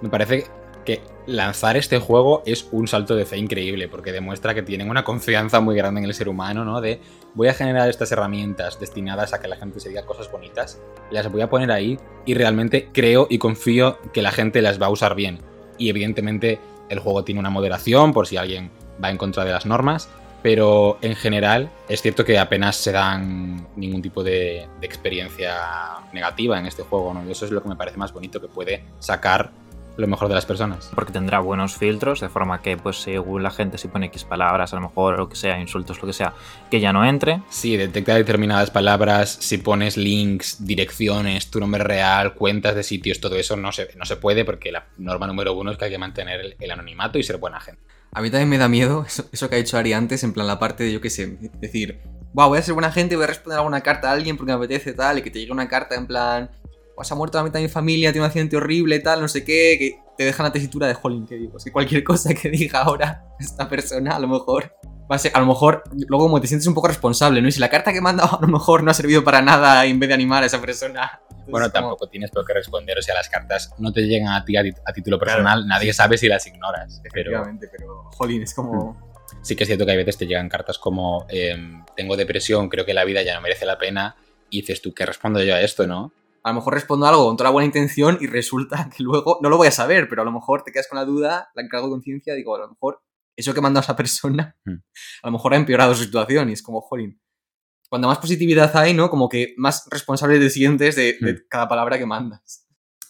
[0.00, 0.48] Me parece
[0.84, 5.04] que lanzar este juego es un salto de fe increíble, porque demuestra que tienen una
[5.04, 6.80] confianza muy grande en el ser humano, ¿no?
[6.80, 7.00] De
[7.34, 11.30] voy a generar estas herramientas destinadas a que la gente se diga cosas bonitas, las
[11.30, 14.90] voy a poner ahí y realmente creo y confío que la gente las va a
[14.90, 15.38] usar bien.
[15.78, 18.70] Y evidentemente el juego tiene una moderación por si alguien
[19.02, 20.08] va en contra de las normas,
[20.42, 25.54] pero en general es cierto que apenas se dan ningún tipo de, de experiencia
[26.12, 27.26] negativa en este juego, ¿no?
[27.26, 29.50] Y eso es lo que me parece más bonito, que puede sacar
[29.96, 30.90] lo mejor de las personas.
[30.94, 34.72] Porque tendrá buenos filtros, de forma que, pues, según la gente, si pone X palabras,
[34.72, 36.34] a lo mejor, o lo que sea, insultos, lo que sea,
[36.70, 37.42] que ya no entre.
[37.50, 43.36] Sí, detecta determinadas palabras, si pones links, direcciones, tu nombre real, cuentas de sitios, todo
[43.36, 45.98] eso no se, no se puede porque la norma número uno es que hay que
[45.98, 47.82] mantener el, el anonimato y ser buena gente.
[48.12, 50.46] A mí también me da miedo eso, eso que ha dicho Ari antes, en plan
[50.46, 52.00] la parte de, yo qué sé, decir,
[52.32, 54.56] wow, voy a ser buena gente, voy a responder alguna carta a alguien porque me
[54.56, 56.50] apetece tal, y que te llegue una carta en plan,
[56.96, 59.44] pues ha muerto la mitad de mi familia, tiene un accidente horrible, tal, no sé
[59.44, 62.48] qué, que te deja la tesitura de Jolín, que digo, es que cualquier cosa que
[62.50, 64.74] diga ahora esta persona, a lo mejor,
[65.10, 67.48] va a ser, a lo mejor, luego como te sientes un poco responsable, ¿no?
[67.48, 69.84] Y si la carta que he mandado a lo mejor no ha servido para nada
[69.84, 71.20] en vez de animar a esa persona.
[71.28, 74.32] entonces Bueno, como- tampoco tienes por qué responder, o sea, las cartas no te llegan
[74.32, 74.62] a ti a,
[74.94, 78.96] título personal, nadie sabe si las ignoras, pero Efectivamente, pero, Jolín, es como...
[79.42, 82.86] sí que es cierto que hay veces te llegan cartas como em, tengo depresión, creo
[82.86, 84.16] que la vida ya no merece la pena,
[84.48, 86.12] y dices tú, ¿qué respondo yo a esto, no?
[86.44, 89.48] A lo mejor respondo algo con toda la buena intención y resulta que luego no
[89.48, 91.86] lo voy a saber, pero a lo mejor te quedas con la duda, la encargo
[91.86, 93.00] de conciencia, digo, a lo mejor
[93.36, 94.76] eso que manda esa persona, Hmm.
[95.22, 97.20] a lo mejor ha empeorado su situación y es como, jolín.
[97.88, 99.08] Cuando más positividad hay, ¿no?
[99.10, 101.46] Como que más responsable te sientes de, de Hmm.
[101.48, 102.66] cada palabra que mandas.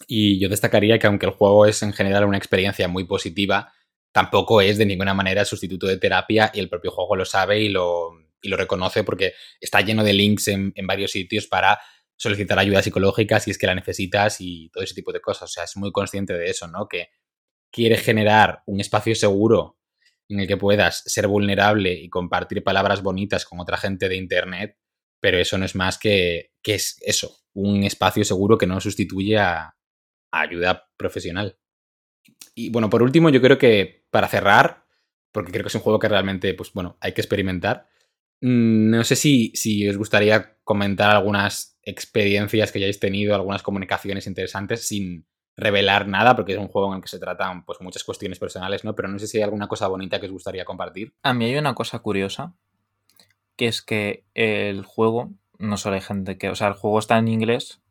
[0.07, 3.71] Y yo destacaría que aunque el juego es en general una experiencia muy positiva,
[4.11, 7.69] tampoco es de ninguna manera sustituto de terapia y el propio juego lo sabe y
[7.69, 11.79] lo, y lo reconoce porque está lleno de links en, en varios sitios para
[12.17, 15.49] solicitar ayuda psicológica si es que la necesitas y todo ese tipo de cosas.
[15.49, 16.87] O sea, es muy consciente de eso, ¿no?
[16.87, 17.09] Que
[17.71, 19.77] quiere generar un espacio seguro
[20.29, 24.77] en el que puedas ser vulnerable y compartir palabras bonitas con otra gente de Internet,
[25.19, 29.37] pero eso no es más que, que es eso, un espacio seguro que no sustituye
[29.37, 29.75] a,
[30.31, 31.59] a ayuda profesional.
[32.55, 34.85] Y bueno, por último, yo creo que para cerrar,
[35.31, 37.87] porque creo que es un juego que realmente, pues bueno, hay que experimentar,
[38.47, 44.87] no sé si, si os gustaría comentar algunas experiencias que hayáis tenido, algunas comunicaciones interesantes
[44.87, 45.25] sin
[45.57, 48.83] revelar nada, porque es un juego en el que se tratan pues muchas cuestiones personales,
[48.83, 48.93] ¿no?
[48.93, 51.15] Pero no sé si hay alguna cosa bonita que os gustaría compartir.
[51.23, 52.53] A mí hay una cosa curiosa,
[53.55, 57.17] que es que el juego, no solo hay gente que, o sea, el juego está
[57.17, 57.81] en inglés,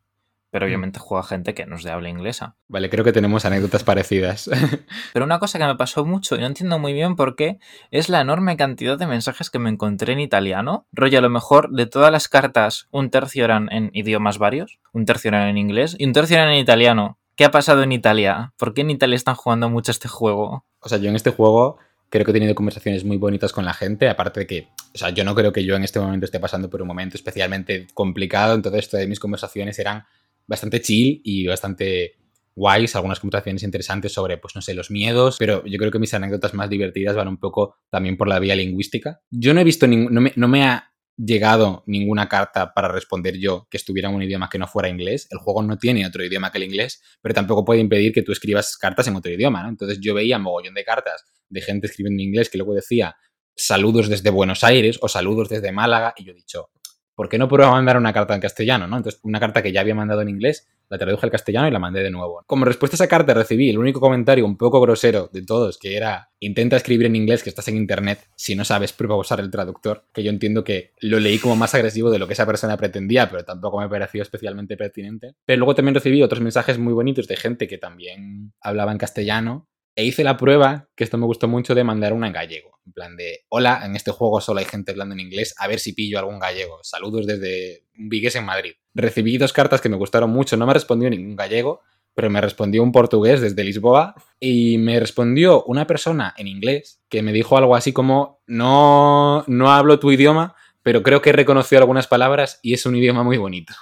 [0.55, 2.55] pero obviamente juega gente que no es de habla inglesa.
[2.69, 4.49] Vale, creo que tenemos anécdotas parecidas.
[5.13, 7.59] Pero una cosa que me pasó mucho y no entiendo muy bien por qué
[7.91, 10.87] es la enorme cantidad de mensajes que me encontré en italiano.
[10.93, 15.03] Rollo, a lo mejor de todas las cartas, un tercio eran en idiomas varios, un
[15.03, 17.19] tercio eran en inglés y un tercio eran en italiano.
[17.35, 18.53] ¿Qué ha pasado en Italia?
[18.55, 20.63] ¿Por qué en Italia están jugando mucho este juego?
[20.79, 23.73] O sea, yo en este juego creo que he tenido conversaciones muy bonitas con la
[23.73, 26.39] gente, aparte de que, o sea, yo no creo que yo en este momento esté
[26.39, 30.05] pasando por un momento especialmente complicado, entonces todas mis conversaciones eran
[30.47, 32.17] bastante chill y bastante
[32.55, 36.13] guays, algunas conversaciones interesantes sobre, pues no sé, los miedos, pero yo creo que mis
[36.13, 39.19] anécdotas más divertidas van un poco también por la vía lingüística.
[39.29, 43.77] Yo no he visto, no no me ha llegado ninguna carta para responder yo que
[43.77, 45.27] estuviera en un idioma que no fuera inglés.
[45.31, 48.31] El juego no tiene otro idioma que el inglés, pero tampoco puede impedir que tú
[48.31, 49.69] escribas cartas en otro idioma, ¿no?
[49.69, 53.15] Entonces yo veía mogollón de cartas de gente escribiendo en inglés que luego decía
[53.55, 56.69] saludos desde Buenos Aires o saludos desde Málaga y yo he dicho,
[57.15, 58.87] ¿por qué no pruebo a mandar una carta en castellano?
[58.87, 58.97] ¿no?
[58.97, 61.79] Entonces, una carta que ya había mandado en inglés, la traduje al castellano y la
[61.79, 62.43] mandé de nuevo.
[62.45, 65.97] Como respuesta a esa carta recibí el único comentario un poco grosero de todos, que
[65.97, 69.39] era, intenta escribir en inglés que estás en internet, si no sabes, prueba a usar
[69.39, 72.45] el traductor, que yo entiendo que lo leí como más agresivo de lo que esa
[72.45, 75.35] persona pretendía, pero tampoco me pareció especialmente pertinente.
[75.45, 79.67] Pero luego también recibí otros mensajes muy bonitos de gente que también hablaba en castellano
[79.95, 82.79] e hice la prueba, que esto me gustó mucho, de mandar una en gallego.
[82.85, 85.79] En plan de, hola, en este juego solo hay gente hablando en inglés, a ver
[85.79, 86.79] si pillo algún gallego.
[86.83, 88.73] Saludos desde Vigues en Madrid.
[88.93, 91.81] Recibí dos cartas que me gustaron mucho, no me respondió ningún gallego,
[92.13, 97.21] pero me respondió un portugués desde Lisboa y me respondió una persona en inglés que
[97.21, 102.07] me dijo algo así como, no, no hablo tu idioma, pero creo que reconoció algunas
[102.07, 103.73] palabras y es un idioma muy bonito.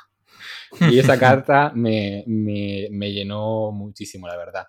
[0.91, 4.65] Y esa carta me, me, me llenó muchísimo, la verdad.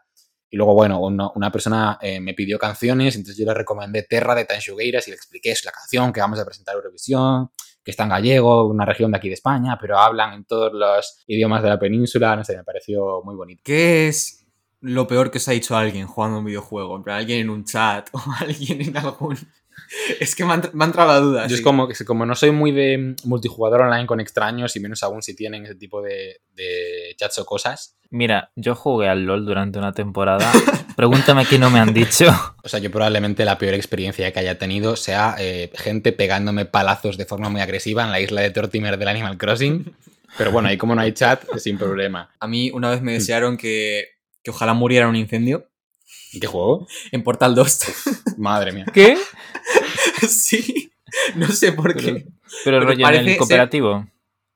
[0.55, 4.45] Y luego, bueno, una, persona eh, me pidió canciones, entonces yo le recomendé Terra de
[4.45, 7.51] Tanxugueiras y le expliqué, es la canción que vamos a presentar a Eurovisión,
[7.83, 11.25] que está en gallego, una región de aquí de España, pero hablan en todos los
[11.27, 13.63] idiomas de la península, no sé, me pareció muy bonito.
[13.65, 14.47] ¿Qué es
[14.81, 17.03] lo peor que os ha dicho alguien jugando un videojuego?
[17.05, 19.37] Alguien en un chat o alguien en algún...
[20.21, 21.47] Es que me han, me han entrado la duda.
[21.47, 25.03] Yo es como, que como no soy muy de multijugador online con extraños y menos
[25.03, 29.45] aún si tienen ese tipo de, de chats o cosas, Mira, yo jugué al LOL
[29.45, 30.49] durante una temporada.
[30.97, 32.27] Pregúntame qué no me han dicho.
[32.63, 37.17] O sea, yo probablemente la peor experiencia que haya tenido sea eh, gente pegándome palazos
[37.17, 39.97] de forma muy agresiva en la isla de Tortimer del Animal Crossing.
[40.39, 42.31] Pero bueno, ahí como no hay chat, sin problema.
[42.39, 44.11] A mí una vez me desearon que,
[44.45, 45.69] que ojalá muriera en un incendio
[46.35, 46.87] ¿Y qué juego?
[47.13, 47.79] en Portal 2.
[48.39, 48.85] Madre mía.
[48.93, 49.17] ¿Qué?
[50.29, 50.91] sí,
[51.37, 52.27] no sé por Pero, qué.
[52.65, 54.07] pero Pero rollo en el ser- cooperativo.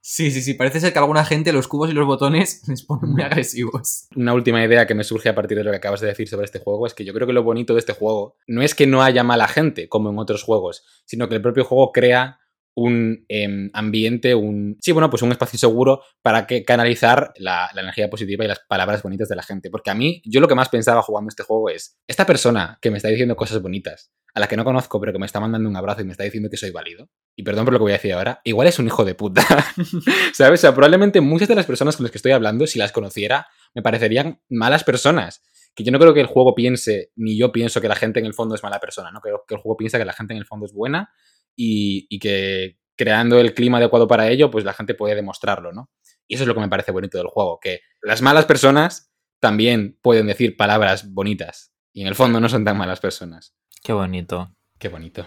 [0.00, 2.82] Sí, sí, sí, parece ser que a alguna gente los cubos y los botones les
[2.82, 4.06] ponen muy agresivos.
[4.16, 6.46] Una última idea que me surge a partir de lo que acabas de decir sobre
[6.46, 8.86] este juego es que yo creo que lo bonito de este juego no es que
[8.86, 12.40] no haya mala gente, como en otros juegos, sino que el propio juego crea
[12.74, 14.76] un em, ambiente, un...
[14.80, 18.60] Sí, bueno, pues un espacio seguro para que canalizar la, la energía positiva y las
[18.68, 19.70] palabras bonitas de la gente.
[19.70, 22.90] Porque a mí, yo lo que más pensaba jugando este juego es, esta persona que
[22.90, 25.68] me está diciendo cosas bonitas, a la que no conozco, pero que me está mandando
[25.68, 27.92] un abrazo y me está diciendo que soy válido, y perdón por lo que voy
[27.92, 29.42] a decir ahora, igual es un hijo de puta.
[30.32, 30.60] ¿Sabes?
[30.60, 33.46] O sea, probablemente muchas de las personas con las que estoy hablando, si las conociera,
[33.74, 35.42] me parecerían malas personas.
[35.74, 38.26] Que yo no creo que el juego piense, ni yo pienso que la gente en
[38.26, 39.20] el fondo es mala persona, ¿no?
[39.20, 41.10] Creo que el juego piensa que la gente en el fondo es buena
[41.58, 45.90] y, y que creando el clima adecuado para ello, pues la gente puede demostrarlo, ¿no?
[46.26, 49.98] Y eso es lo que me parece bonito del juego, que las malas personas también
[50.02, 53.54] pueden decir palabras bonitas y en el fondo no son tan malas personas.
[53.82, 54.54] Qué bonito.
[54.78, 55.26] Qué bonito.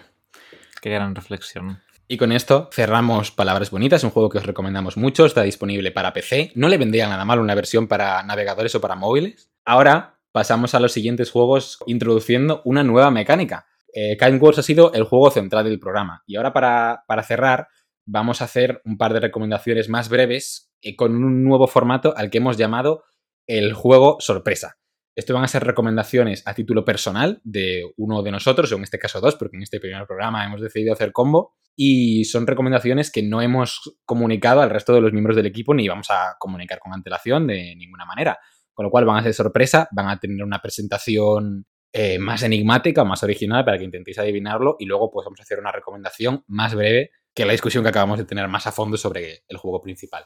[0.82, 1.82] Qué gran reflexión.
[2.08, 6.12] Y con esto cerramos Palabras Bonitas, un juego que os recomendamos mucho, está disponible para
[6.12, 9.50] PC, no le vendría nada mal una versión para navegadores o para móviles.
[9.64, 13.68] Ahora pasamos a los siguientes juegos introduciendo una nueva mecánica.
[13.94, 17.68] Eh, Kind Words ha sido el juego central del programa y ahora para, para cerrar
[18.06, 22.30] vamos a hacer un par de recomendaciones más breves eh, con un nuevo formato al
[22.30, 23.04] que hemos llamado
[23.48, 24.78] el juego sorpresa.
[25.14, 28.98] Esto van a ser recomendaciones a título personal de uno de nosotros, o en este
[28.98, 31.54] caso dos, porque en este primer programa hemos decidido hacer combo.
[31.76, 35.88] Y son recomendaciones que no hemos comunicado al resto de los miembros del equipo ni
[35.88, 38.40] vamos a comunicar con antelación de ninguna manera.
[38.74, 43.04] Con lo cual van a ser sorpresa, van a tener una presentación eh, más enigmática
[43.04, 46.74] más original para que intentéis adivinarlo y luego pues vamos a hacer una recomendación más
[46.74, 50.26] breve que la discusión que acabamos de tener más a fondo sobre el juego principal.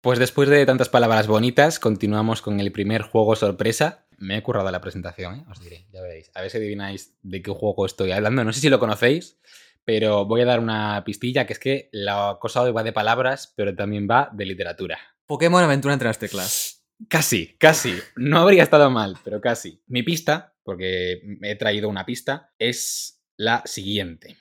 [0.00, 4.06] Pues después de tantas palabras bonitas, continuamos con el primer juego sorpresa.
[4.16, 5.44] Me he currado la presentación, ¿eh?
[5.50, 6.30] os diré, ya veréis.
[6.34, 8.44] A ver si adivináis de qué juego estoy hablando.
[8.44, 9.40] No sé si lo conocéis,
[9.84, 13.52] pero voy a dar una pistilla, que es que la cosa hoy va de palabras,
[13.56, 14.98] pero también va de literatura.
[15.26, 16.77] Pokémon Aventura entre las teclas.
[17.06, 17.94] Casi, casi.
[18.16, 19.80] No habría estado mal, pero casi.
[19.86, 24.36] Mi pista, porque he traído una pista, es la siguiente.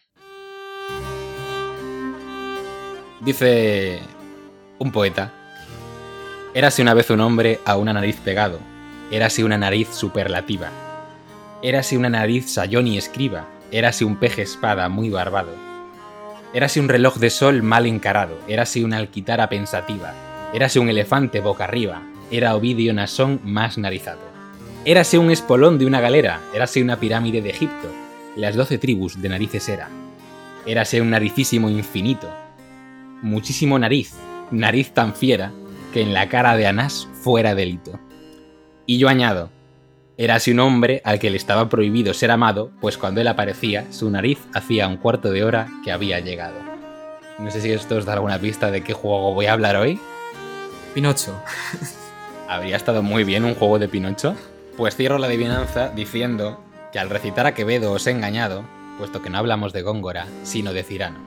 [3.21, 3.99] Dice
[4.79, 5.31] un poeta.
[6.53, 8.59] Érase una vez un hombre a una nariz pegado.
[9.11, 10.71] Érase una nariz superlativa.
[11.61, 13.47] Érase una nariz sayón y escriba.
[13.71, 15.53] Érase un peje espada muy barbado.
[16.53, 18.39] Érase un reloj de sol mal encarado.
[18.47, 20.13] Érase una alquitara pensativa.
[20.53, 22.01] Érase un elefante boca arriba.
[22.29, 24.19] Era Ovidio Nasón más narizado.
[24.83, 26.41] Érase un espolón de una galera.
[26.53, 27.89] Érase una pirámide de Egipto.
[28.35, 29.89] Las doce tribus de narices era.
[30.65, 32.29] Érase un naricísimo infinito.
[33.21, 34.13] Muchísimo nariz.
[34.51, 35.51] Nariz tan fiera
[35.93, 37.99] que en la cara de Anás fuera delito.
[38.85, 39.49] Y yo añado,
[40.17, 44.09] érase un hombre al que le estaba prohibido ser amado, pues cuando él aparecía, su
[44.09, 46.59] nariz hacía un cuarto de hora que había llegado.
[47.39, 49.99] No sé si esto os da alguna pista de qué juego voy a hablar hoy.
[50.93, 51.41] Pinocho.
[52.49, 54.33] ¿Habría estado muy bien un juego de Pinocho?
[54.77, 58.63] Pues cierro la adivinanza diciendo que al recitar a Quevedo os he engañado,
[58.97, 61.19] puesto que no hablamos de Góngora, sino de Cirano.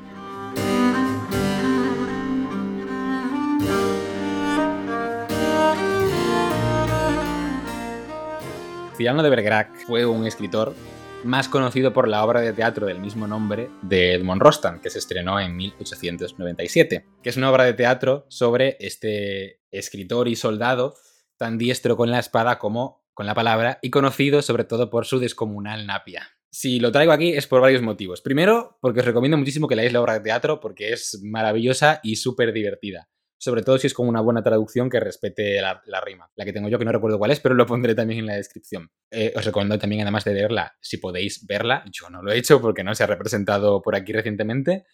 [8.97, 10.75] Cirano de Bergerac fue un escritor
[11.25, 14.99] más conocido por la obra de teatro del mismo nombre de Edmond Rostand, que se
[14.99, 20.95] estrenó en 1897, que es una obra de teatro sobre este escritor y soldado
[21.41, 25.19] tan diestro con la espada como con la palabra y conocido sobre todo por su
[25.19, 26.29] descomunal napia.
[26.53, 28.21] Si lo traigo aquí es por varios motivos.
[28.21, 32.17] Primero, porque os recomiendo muchísimo que leáis la obra de teatro porque es maravillosa y
[32.17, 33.09] súper divertida
[33.41, 36.31] sobre todo si es con una buena traducción que respete la, rima.
[36.37, 38.35] La que tengo yo, que no recuerdo cuál es, pero lo pondré también en la
[38.35, 38.91] descripción.
[39.11, 42.61] Eh, os recomiendo también, además de leerla, si podéis verla, yo no lo he hecho
[42.61, 44.85] porque no se ha representado por aquí recientemente.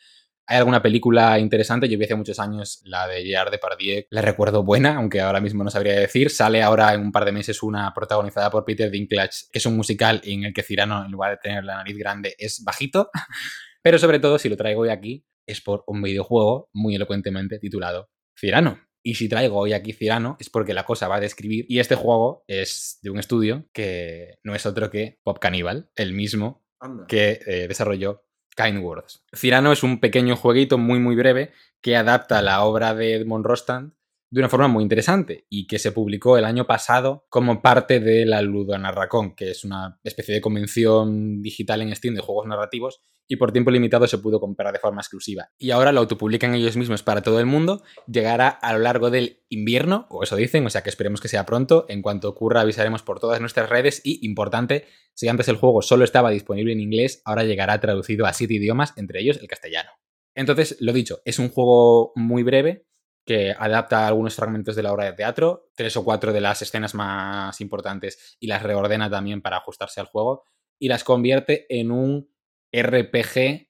[0.49, 4.63] Hay alguna película interesante, yo vi hace muchos años la de Gerard Depardieu, la recuerdo
[4.63, 6.31] buena, aunque ahora mismo no sabría decir.
[6.31, 9.77] Sale ahora en un par de meses una protagonizada por Peter Dinklage, que es un
[9.77, 13.11] musical en el que Cirano, en lugar de tener la nariz grande, es bajito.
[13.83, 18.11] Pero sobre todo, si lo traigo hoy aquí, es por un videojuego muy elocuentemente titulado
[18.39, 18.81] Cirano.
[19.03, 21.67] Y si traigo hoy aquí Cirano es porque la cosa va a describir.
[21.69, 26.13] Y este juego es de un estudio que no es otro que Pop Cannibal, el
[26.13, 26.65] mismo
[27.09, 28.26] que eh, desarrolló
[28.57, 29.23] Kind Words.
[29.33, 33.93] Cirano es un pequeño jueguito muy muy breve que adapta la obra de Edmond Rostand
[34.31, 38.27] de una forma muy interesante y que se publicó el año pasado como parte de
[38.27, 43.37] la Ludonarracón, que es una especie de convención digital en Steam de juegos narrativos y
[43.37, 45.51] por tiempo limitado se pudo comprar de forma exclusiva.
[45.59, 49.43] Y ahora lo autopublican ellos mismos para todo el mundo, llegará a lo largo del
[49.49, 53.03] invierno, o eso dicen, o sea que esperemos que sea pronto, en cuanto ocurra avisaremos
[53.03, 57.23] por todas nuestras redes y, importante, si antes el juego solo estaba disponible en inglés,
[57.25, 59.91] ahora llegará traducido a siete idiomas, entre ellos el castellano.
[60.35, 62.87] Entonces, lo dicho, es un juego muy breve,
[63.27, 66.95] que adapta algunos fragmentos de la obra de teatro, tres o cuatro de las escenas
[66.95, 70.45] más importantes y las reordena también para ajustarse al juego
[70.79, 72.31] y las convierte en un
[72.73, 73.69] RPG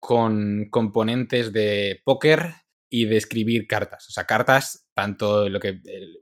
[0.00, 2.54] con componentes de póker
[2.90, 4.08] y de escribir cartas.
[4.08, 6.18] O sea, cartas, tanto lo que el,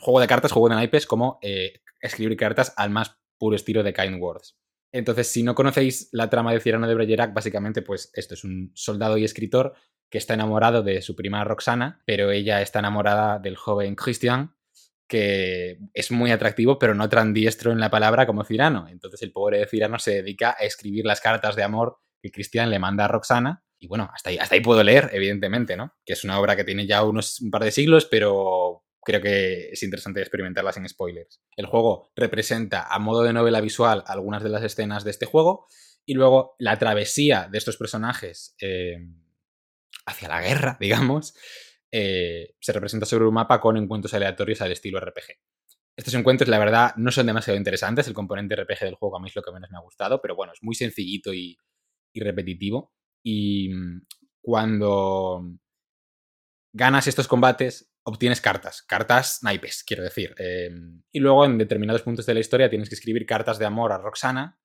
[0.00, 3.94] juego de cartas, juego de naipes, como eh, escribir cartas al más puro estilo de
[3.94, 4.58] Kind Words.
[4.92, 8.72] Entonces, si no conocéis la trama de Cyrano de Bergerac, básicamente, pues esto es un
[8.74, 9.74] soldado y escritor
[10.10, 14.54] que está enamorado de su prima Roxana, pero ella está enamorada del joven Christian,
[15.06, 18.86] que es muy atractivo, pero no tan diestro en la palabra como Cirano.
[18.88, 22.70] Entonces el pobre de Cirano se dedica a escribir las cartas de amor que Christian
[22.70, 23.64] le manda a Roxana.
[23.78, 25.94] Y bueno, hasta ahí, puedo leer, evidentemente, ¿no?
[26.04, 29.70] Que es una obra que tiene ya unos un par de siglos, pero creo que
[29.70, 31.40] es interesante experimentarlas en spoilers.
[31.56, 35.66] El juego representa a modo de novela visual algunas de las escenas de este juego
[36.04, 38.96] y luego la travesía de estos personajes eh,
[40.08, 41.34] hacia la guerra, digamos,
[41.90, 45.38] eh, se representa sobre un mapa con encuentros aleatorios al estilo RPG.
[45.96, 48.06] Estos encuentros, la verdad, no son demasiado interesantes.
[48.06, 50.36] El componente RPG del juego a mí es lo que menos me ha gustado, pero
[50.36, 51.58] bueno, es muy sencillito y,
[52.14, 52.92] repetitivo.
[53.24, 54.06] Y mm,
[54.40, 55.42] cuando
[56.72, 60.34] ganas estos combates, obtienes cartas, cartas naipes, quiero decir.
[60.38, 63.90] Em, y luego en determinados puntos de la historia tienes que escribir cartas de amor
[63.90, 64.60] a Roxana.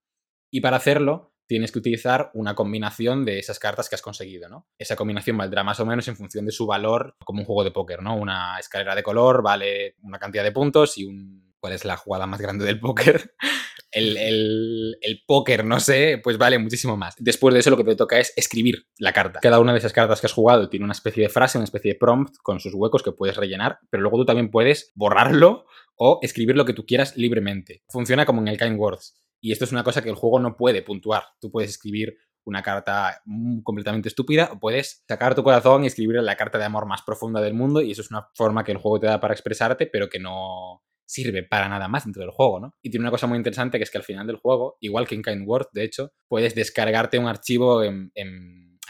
[0.51, 4.67] Y para hacerlo, tienes que utilizar una combinación de esas cartas que has conseguido, ¿no?
[4.77, 7.71] Esa combinación valdrá más o menos en función de su valor como un juego de
[7.71, 8.15] póker, ¿no?
[8.15, 12.27] Una escalera de color vale una cantidad de puntos y un cuál es la jugada
[12.27, 13.35] más grande del póker,
[13.91, 17.15] el, el, el, póker, no sé, pues vale muchísimo más.
[17.19, 19.39] Después de eso lo que te toca es escribir la carta.
[19.41, 21.93] Cada una de esas cartas que has jugado tiene una especie de frase, una especie
[21.93, 25.65] de prompt con sus huecos que puedes rellenar, pero luego tú también puedes borrarlo
[25.95, 27.81] o escribir lo que tú quieras libremente.
[27.87, 29.22] Funciona como en el Kind Words.
[29.43, 31.23] Y esto es una cosa que el juego no puede puntuar.
[31.41, 32.15] Tú puedes escribir
[32.45, 33.21] una carta
[33.63, 37.41] completamente estúpida o puedes sacar tu corazón y escribir la carta de amor más profunda
[37.41, 40.07] del mundo y eso es una forma que el juego te da para expresarte, pero
[40.07, 42.75] que no sirve para nada más dentro del juego, ¿no?
[42.81, 45.15] Y tiene una cosa muy interesante que es que al final del juego, igual que
[45.15, 48.11] en Kind Words, de hecho, puedes descargarte un archivo en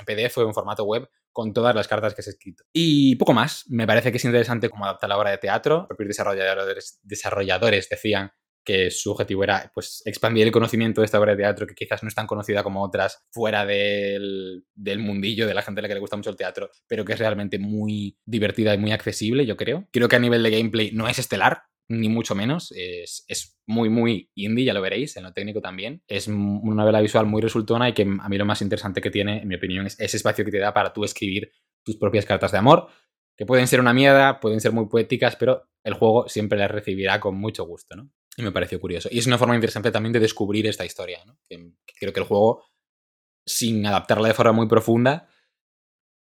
[0.06, 2.64] PDF o en formato web con todas las cartas que has escrito.
[2.72, 3.66] Y poco más.
[3.68, 5.80] Me parece que es interesante cómo adapta la obra de teatro.
[5.80, 8.32] Los propios desarrolladores, desarrolladores decían
[8.64, 12.03] que su objetivo era pues, expandir el conocimiento de esta obra de teatro, que quizás
[12.03, 15.88] no es tan conocida como otras fuera del, del, mundillo de la gente a la
[15.88, 19.45] que le gusta mucho el teatro, pero que es realmente muy divertida y muy accesible,
[19.45, 19.88] yo creo.
[19.91, 22.72] Creo que a nivel de gameplay no es estelar, ni mucho menos.
[22.76, 26.03] Es, es, muy, muy indie, ya lo veréis, en lo técnico también.
[26.07, 29.41] Es una novela visual muy resultona y que a mí lo más interesante que tiene,
[29.41, 31.49] en mi opinión, es ese espacio que te da para tú escribir
[31.84, 32.88] tus propias cartas de amor,
[33.38, 37.20] que pueden ser una mierda, pueden ser muy poéticas, pero el juego siempre las recibirá
[37.20, 38.09] con mucho gusto, ¿no?
[38.38, 39.09] Y me pareció curioso.
[39.11, 41.38] Y es una forma interesante también de descubrir esta historia, ¿no?
[41.47, 42.65] Que, creo que el juego,
[43.45, 45.27] sin adaptarla de forma muy profunda,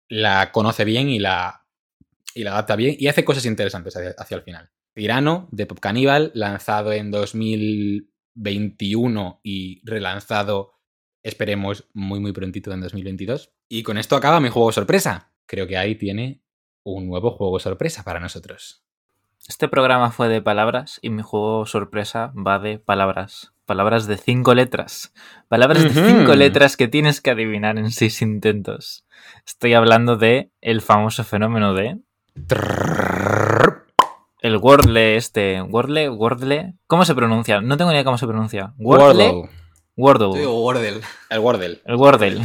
[0.08, 1.66] la conoce bien y la,
[2.36, 4.70] y la adapta bien y hace cosas interesantes hacia, hacia el final.
[4.94, 10.74] Tirano de Pop Cannibal, lanzado en 2021 y relanzado,
[11.24, 13.52] esperemos, muy muy prontito en 2022.
[13.68, 15.34] Y con esto acaba mi juego sorpresa.
[15.48, 16.46] Creo que ahí tiene
[16.86, 18.85] un nuevo juego sorpresa para nosotros.
[19.48, 23.54] Este programa fue de palabras y mi juego sorpresa va de palabras.
[23.68, 25.14] Palabras de cinco letras.
[25.48, 25.94] Palabras uh -huh.
[25.94, 29.06] de cinco letras que tienes que adivinar en seis intentos.
[29.46, 32.00] Estoy hablando de el famoso fenómeno de...
[34.42, 35.62] El Wordle este.
[35.62, 36.74] Wordle, Wordle.
[36.88, 37.62] ¿Cómo se pronuncia?
[37.62, 38.74] No tengo ni idea cómo se pronuncia.
[38.80, 39.48] Wordle.
[39.96, 40.46] Wordle.
[40.48, 41.02] Wordle.
[41.30, 41.82] El Wordle.
[41.86, 42.42] El Wordle.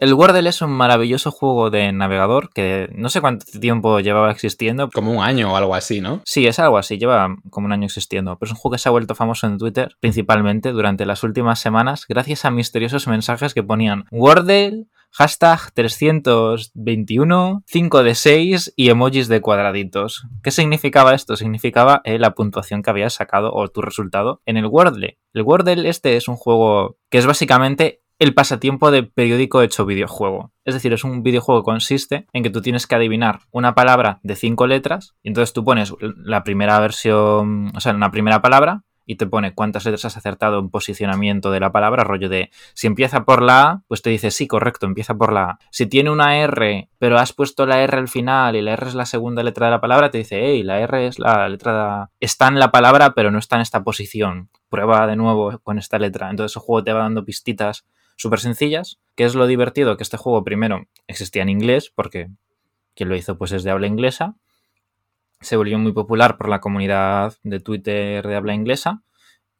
[0.00, 4.90] El Wordle es un maravilloso juego de navegador que no sé cuánto tiempo llevaba existiendo.
[4.90, 6.22] Como un año o algo así, ¿no?
[6.24, 8.38] Sí, es algo así, lleva como un año existiendo.
[8.38, 11.58] Pero es un juego que se ha vuelto famoso en Twitter, principalmente durante las últimas
[11.58, 19.26] semanas, gracias a misteriosos mensajes que ponían Wordle, hashtag 321, 5 de 6 y emojis
[19.26, 20.26] de cuadraditos.
[20.44, 21.36] ¿Qué significaba esto?
[21.36, 25.18] Significaba eh, la puntuación que habías sacado o tu resultado en el Wordle.
[25.32, 30.52] El Wordle este es un juego que es básicamente el pasatiempo de periódico hecho videojuego.
[30.64, 34.18] Es decir, es un videojuego que consiste en que tú tienes que adivinar una palabra
[34.22, 38.82] de cinco letras y entonces tú pones la primera versión, o sea, una primera palabra
[39.06, 42.86] y te pone cuántas letras has acertado en posicionamiento de la palabra, rollo de si
[42.86, 45.58] empieza por la A, pues te dice sí, correcto, empieza por la A.
[45.70, 48.94] Si tiene una R, pero has puesto la R al final y la R es
[48.94, 52.48] la segunda letra de la palabra, te dice, hey, la R es la letra, está
[52.48, 54.50] en la palabra, pero no está en esta posición.
[54.68, 56.28] Prueba de nuevo con esta letra.
[56.28, 57.86] Entonces el juego te va dando pistitas
[58.18, 58.98] súper sencillas.
[59.16, 59.96] ¿Qué es lo divertido?
[59.96, 62.28] Que este juego primero existía en inglés, porque
[62.94, 64.34] quien lo hizo pues es de habla inglesa.
[65.40, 69.02] Se volvió muy popular por la comunidad de Twitter de habla inglesa.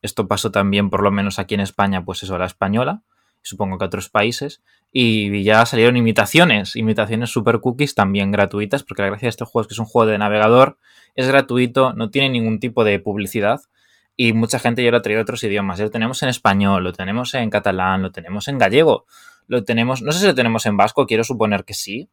[0.03, 3.03] Esto pasó también, por lo menos aquí en España, pues eso, a la española.
[3.43, 4.61] Supongo que otros países.
[4.91, 9.63] Y ya salieron imitaciones, imitaciones super cookies también gratuitas, porque la gracia de este juego
[9.63, 10.79] es que es un juego de navegador,
[11.15, 13.61] es gratuito, no tiene ningún tipo de publicidad
[14.21, 15.79] y mucha gente ya lo ha traído a otros idiomas.
[15.79, 19.07] Lo tenemos en español, lo tenemos en catalán, lo tenemos en gallego,
[19.47, 22.11] lo tenemos, no sé si lo tenemos en vasco, quiero suponer que sí.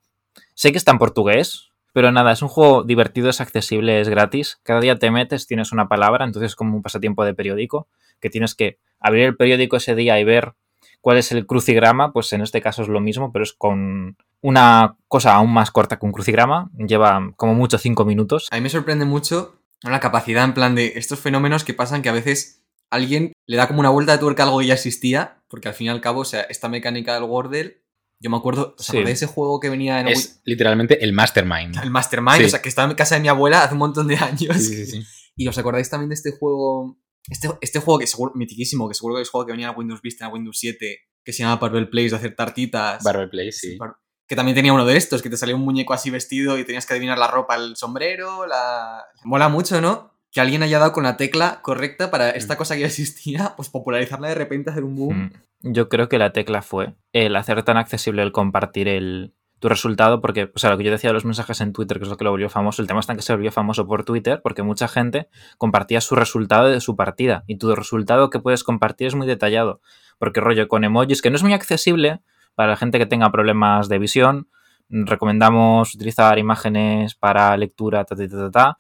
[0.53, 4.59] Sé que está en portugués, pero nada, es un juego divertido, es accesible, es gratis.
[4.61, 7.87] Cada día te metes, tienes una palabra, entonces es como un pasatiempo de periódico,
[8.19, 10.53] que tienes que abrir el periódico ese día y ver
[11.01, 14.95] cuál es el crucigrama, pues en este caso es lo mismo, pero es con una
[15.07, 18.47] cosa aún más corta que un crucigrama, lleva como mucho cinco minutos.
[18.51, 22.09] A mí me sorprende mucho la capacidad en plan de estos fenómenos que pasan que
[22.09, 25.43] a veces alguien le da como una vuelta de tuerca a algo que ya existía,
[25.47, 27.83] porque al fin y al cabo, o sea, esta mecánica del Wordle,
[28.21, 29.03] yo me acuerdo, ¿os sí.
[29.03, 30.07] de ese juego que venía en...
[30.07, 31.77] Es literalmente el Mastermind.
[31.83, 32.43] El Mastermind, sí.
[32.45, 34.57] o sea, que estaba en casa de mi abuela hace un montón de años.
[34.57, 35.03] Sí, sí,
[35.35, 36.97] y os acordáis también de este juego,
[37.29, 40.01] este, este juego que seguro, mitiquísimo, que seguro que es juego que venía en Windows
[40.01, 43.03] Vista, en Windows 7, que se llama Barbell Place, de hacer tartitas.
[43.03, 43.77] Barbell Place, sí.
[43.77, 43.97] Bar
[44.27, 46.85] que también tenía uno de estos, que te salía un muñeco así vestido y tenías
[46.85, 49.05] que adivinar la ropa, el sombrero, la...
[49.23, 50.15] Mola mucho, ¿no?
[50.35, 53.69] que alguien haya dado con la tecla correcta para esta cosa que ya existía, pues
[53.69, 55.31] popularizarla de repente, hacer un boom.
[55.61, 60.19] Yo creo que la tecla fue el hacer tan accesible el compartir el, tu resultado,
[60.19, 62.17] porque, o sea, lo que yo decía de los mensajes en Twitter, que es lo
[62.17, 64.61] que lo volvió famoso, el tema está en que se volvió famoso por Twitter, porque
[64.61, 69.15] mucha gente compartía su resultado de su partida, y tu resultado que puedes compartir es
[69.15, 69.79] muy detallado,
[70.19, 72.21] porque rollo con emojis, que no es muy accesible
[72.55, 74.49] para la gente que tenga problemas de visión,
[74.89, 78.77] recomendamos utilizar imágenes para lectura, ta, ta, ta, ta,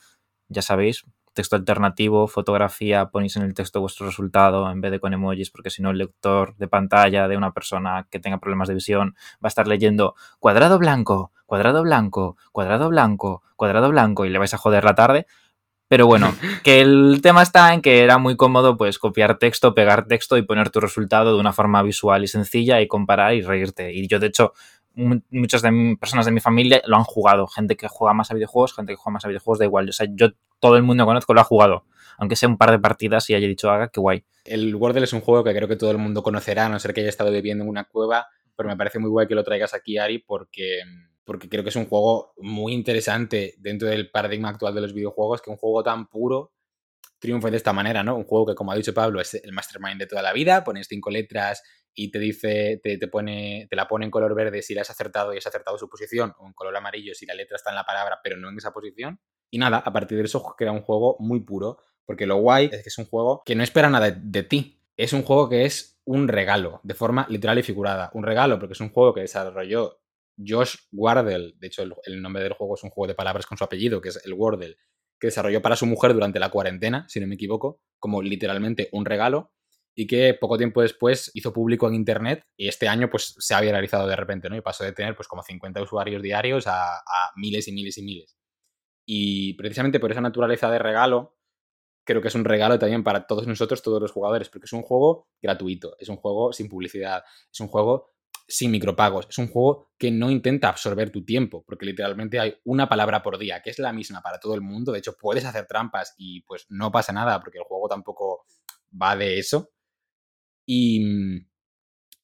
[0.47, 1.03] ya sabéis,
[1.35, 5.69] texto alternativo, fotografía, ponéis en el texto vuestro resultado en vez de con emojis, porque
[5.69, 9.47] si no el lector de pantalla de una persona que tenga problemas de visión va
[9.47, 14.57] a estar leyendo cuadrado blanco, cuadrado blanco, cuadrado blanco, cuadrado blanco y le vais a
[14.57, 15.27] joder la tarde.
[15.87, 16.33] Pero bueno,
[16.63, 20.41] que el tema está en que era muy cómodo pues copiar texto, pegar texto y
[20.41, 23.93] poner tu resultado de una forma visual y sencilla y comparar y reírte.
[23.93, 24.53] Y yo de hecho
[24.95, 27.47] muchas de personas de mi familia lo han jugado.
[27.47, 29.89] Gente que juega más a videojuegos, gente que juega más a videojuegos, da igual.
[29.89, 30.29] O sea, yo
[30.59, 31.85] todo el mundo que conozco lo ha jugado.
[32.17, 34.23] Aunque sea un par de partidas y haya dicho, haga, qué guay.
[34.45, 36.93] El Wordle es un juego que creo que todo el mundo conocerá, a no ser
[36.93, 39.73] que haya estado viviendo en una cueva, pero me parece muy guay que lo traigas
[39.73, 40.79] aquí, Ari, porque,
[41.25, 45.41] porque creo que es un juego muy interesante dentro del paradigma actual de los videojuegos,
[45.41, 46.53] que un juego tan puro
[47.19, 48.15] triunfe de esta manera, ¿no?
[48.15, 50.87] Un juego que, como ha dicho Pablo, es el mastermind de toda la vida, pones
[50.87, 51.63] cinco letras
[51.93, 55.33] y te dice, te, pone, te la pone en color verde si la has acertado
[55.33, 57.85] y has acertado su posición, o en color amarillo si la letra está en la
[57.85, 59.19] palabra pero no en esa posición.
[59.49, 62.83] Y nada, a partir de eso queda un juego muy puro, porque lo guay es
[62.83, 64.81] que es un juego que no espera nada de, ti.
[64.97, 68.11] Es un juego que es un regalo, de forma literal y figurada.
[68.13, 70.01] Un regalo, porque es un juego que desarrolló
[70.37, 71.55] Josh Wardell.
[71.57, 74.09] De hecho, el, nombre del juego es un juego de palabras con su apellido, que
[74.09, 74.77] es el Wardell,
[75.19, 79.05] que desarrolló para su mujer durante la cuarentena, si no me equivoco, como literalmente un
[79.05, 79.51] regalo
[79.95, 83.61] y que poco tiempo después hizo público en internet y este año pues se ha
[83.61, 84.57] viralizado de repente, ¿no?
[84.57, 87.01] Y pasó de tener pues como 50 usuarios diarios a,
[87.37, 88.37] miles y miles y miles.
[89.05, 91.37] Y precisamente por esa naturaleza de regalo,
[92.05, 94.81] creo que es un regalo también para todos nosotros, todos los jugadores, porque es un
[94.81, 98.14] juego gratuito, es un juego sin publicidad, es un juego
[98.47, 102.87] sin micropagos, es un juego que no intenta absorber tu tiempo, porque literalmente hay una
[102.87, 105.65] palabra por día, que es la misma para todo el mundo, de hecho puedes hacer
[105.65, 108.45] trampas y pues no pasa nada, porque el juego tampoco
[109.01, 109.71] va de eso,
[110.65, 111.45] y,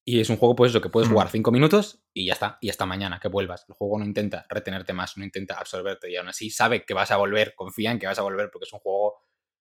[0.03, 2.69] y es un juego, pues eso, que puedes jugar cinco minutos y ya está, y
[2.69, 3.65] hasta mañana, que vuelvas.
[3.67, 7.11] El juego no intenta retenerte más, no intenta absorberte y aún así sabe que vas
[7.11, 9.15] a volver, confía en que vas a volver porque es un juego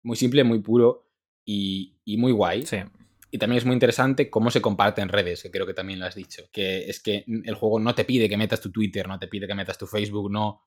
[0.01, 1.07] muy simple, muy puro
[1.45, 2.65] y, y muy guay.
[2.65, 2.77] Sí.
[3.33, 6.05] Y también es muy interesante cómo se comparte en redes, que creo que también lo
[6.05, 6.43] has dicho.
[6.51, 9.47] Que es que el juego no te pide que metas tu Twitter, no te pide
[9.47, 10.61] que metas tu Facebook, no,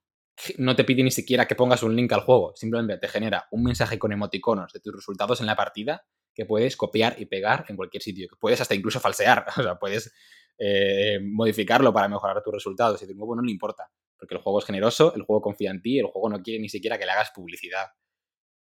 [0.59, 2.57] no te pide ni siquiera que pongas un link al juego.
[2.57, 6.77] Simplemente te genera un mensaje con emoticonos de tus resultados en la partida que puedes
[6.77, 10.12] copiar y pegar en cualquier sitio, que puedes hasta incluso falsear, o sea, puedes
[10.59, 14.59] eh, modificarlo para mejorar tus resultados y de nuevo no le importa, porque el juego
[14.59, 17.12] es generoso, el juego confía en ti, el juego no quiere ni siquiera que le
[17.12, 17.87] hagas publicidad.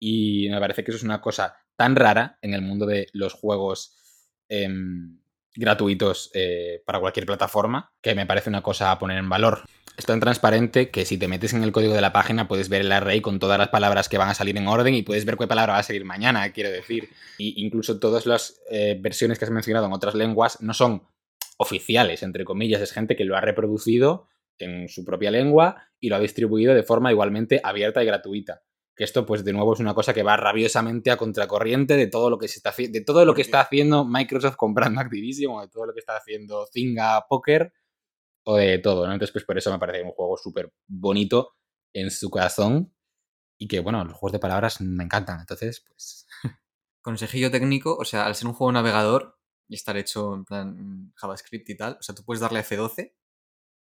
[0.07, 3.33] Y me parece que eso es una cosa tan rara en el mundo de los
[3.33, 3.97] juegos
[4.49, 5.19] em,
[5.55, 9.65] gratuitos eh, para cualquier plataforma que me parece una cosa a poner en valor
[9.97, 12.81] es tan transparente que si te metes en el código de la página puedes ver
[12.81, 15.37] el array con todas las palabras que van a salir en orden y puedes ver
[15.37, 17.09] qué palabra va a salir mañana, quiero decir.
[17.39, 21.05] Y incluso todas las eh, versiones que has mencionado en otras lenguas no son
[21.59, 24.27] oficiales, entre comillas, es gente que lo ha reproducido
[24.59, 28.63] en su propia lengua y lo ha distribuido de forma igualmente abierta y gratuita.
[28.97, 32.31] Que esto, pues, de nuevo es una cosa que va rabiosamente a contracorriente de todo
[32.31, 35.69] lo que se está de todo lo que está haciendo Microsoft comprando Activision, o de
[35.69, 37.73] todo lo que está haciendo Zynga Poker
[38.45, 39.13] o de todo, ¿no?
[39.13, 41.55] Entonces, pues por eso me parece un juego súper bonito
[41.95, 42.95] en su corazón
[43.59, 45.41] y que, bueno, los juegos de palabras me encantan.
[45.41, 46.27] Entonces, pues...
[47.03, 49.39] Consejillo técnico, o sea, al ser un juego navegador
[49.69, 53.13] y estar hecho en plan JavaScript y tal, o sea, tú puedes darle F12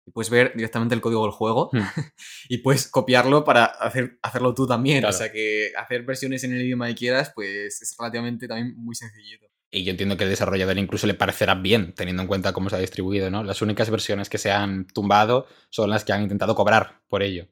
[0.09, 1.79] y puedes ver directamente el código del juego hmm.
[2.49, 5.05] y puedes copiarlo para hacer, hacerlo tú también.
[5.05, 8.95] O sea que hacer versiones en el idioma que quieras, pues es relativamente también muy
[8.95, 9.47] sencillito.
[9.71, 12.77] Y yo entiendo que el desarrollador incluso le parecerá bien, teniendo en cuenta cómo se
[12.77, 13.45] ha distribuido, ¿no?
[13.45, 17.49] Las únicas versiones que se han tumbado son las que han intentado cobrar por ello.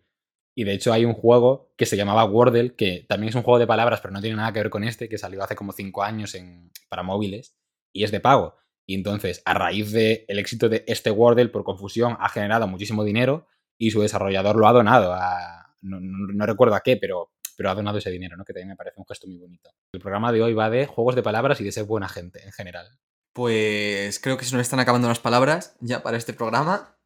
[0.55, 3.59] Y de hecho hay un juego que se llamaba Wordle, que también es un juego
[3.59, 6.03] de palabras, pero no tiene nada que ver con este, que salió hace como cinco
[6.03, 7.55] años en, para móviles,
[7.93, 8.57] y es de pago.
[8.87, 13.47] Y entonces, a raíz del éxito de este Wordle, por confusión, ha generado muchísimo dinero
[13.76, 15.74] y su desarrollador lo ha donado a...
[15.82, 18.45] no recuerdo a qué, pero pero ha donado ese dinero, ¿no?
[18.45, 19.70] Que también me parece un gesto muy bonito.
[19.93, 22.53] El programa de hoy va de juegos de palabras y de ser buena gente en
[22.53, 22.87] general.
[23.32, 26.97] Pues creo que se nos están acabando las palabras ya para este programa.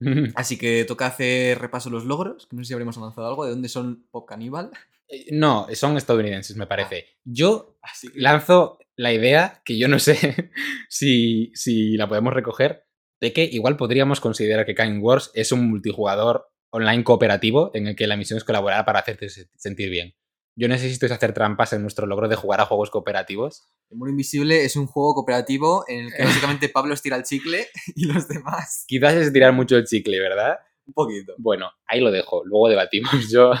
[0.34, 3.44] Así que toca hacer repaso los logros, que no sé si habremos avanzado algo.
[3.44, 4.70] ¿De dónde son Pop Cannibal?
[5.08, 7.06] Eh, no, son estadounidenses, me parece.
[7.08, 7.20] Ah.
[7.24, 7.78] Yo
[8.14, 10.50] lanzo la idea, que yo no sé
[10.88, 12.84] si, si la podemos recoger,
[13.20, 17.96] de que igual podríamos considerar que Kind Wars es un multijugador online cooperativo en el
[17.96, 20.14] que la misión es colaborar para hacerte sentir bien.
[20.58, 23.68] Yo necesito hacer trampas en nuestro logro de jugar a juegos cooperativos.
[23.90, 27.66] El Muro Invisible es un juego cooperativo en el que básicamente Pablo estira el chicle
[27.94, 28.84] y los demás.
[28.86, 30.58] Quizás es tirar mucho el chicle, ¿verdad?
[30.86, 31.34] Un poquito.
[31.38, 32.42] Bueno, ahí lo dejo.
[32.44, 33.30] Luego debatimos.
[33.30, 33.52] Yo.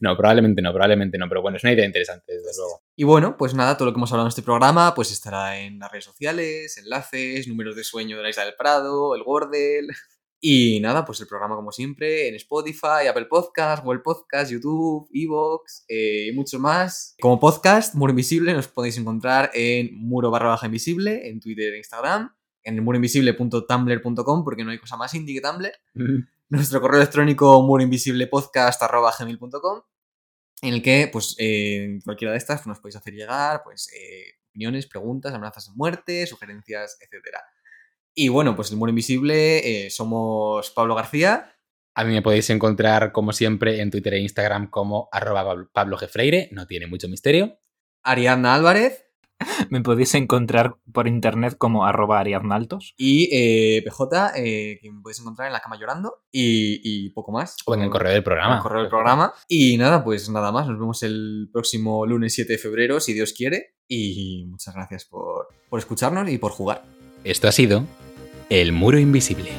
[0.00, 2.82] No, probablemente no, probablemente no, pero bueno, es una idea interesante, desde luego.
[2.96, 5.78] Y bueno, pues nada, todo lo que hemos hablado en este programa, pues estará en
[5.78, 9.88] las redes sociales, enlaces, números de sueño de la isla del Prado, el Gordel.
[10.40, 15.84] Y nada, pues el programa como siempre en Spotify, Apple Podcast, Google Podcast, YouTube, Evox
[15.88, 17.16] y mucho más.
[17.20, 21.78] Como podcast, Muro Invisible, nos podéis encontrar en muro barra baja invisible, en Twitter e
[21.78, 22.32] Instagram,
[22.62, 25.72] en muroinvisible.tumblr.com porque no hay cosa más indie que Tumblr.
[26.50, 29.82] Nuestro correo electrónico muroinvisiblepodcast.com
[30.62, 34.34] en el que, pues, eh, cualquiera de estas pues, nos podéis hacer llegar, pues, eh,
[34.50, 37.42] opiniones, preguntas, amenazas de muerte, sugerencias, etcétera.
[38.14, 41.54] Y bueno, pues el muro invisible, eh, somos Pablo García.
[41.94, 46.48] A mí me podéis encontrar, como siempre, en Twitter e Instagram como arroba Pablo Gefreire,
[46.52, 47.58] no tiene mucho misterio.
[48.02, 49.07] Ariadna Álvarez.
[49.70, 52.94] Me podéis encontrar por internet como arroba ariadnaltos.
[52.96, 56.22] Y eh, PJ, eh, que me podéis encontrar en la cama llorando.
[56.32, 57.56] Y, y poco más.
[57.66, 58.56] O en el correo del En programa.
[58.56, 59.32] el correo del programa.
[59.48, 60.66] Y nada, pues nada más.
[60.66, 63.74] Nos vemos el próximo lunes 7 de febrero, si Dios quiere.
[63.86, 66.84] Y muchas gracias por, por escucharnos y por jugar.
[67.24, 67.84] Esto ha sido
[68.50, 69.50] El Muro Invisible.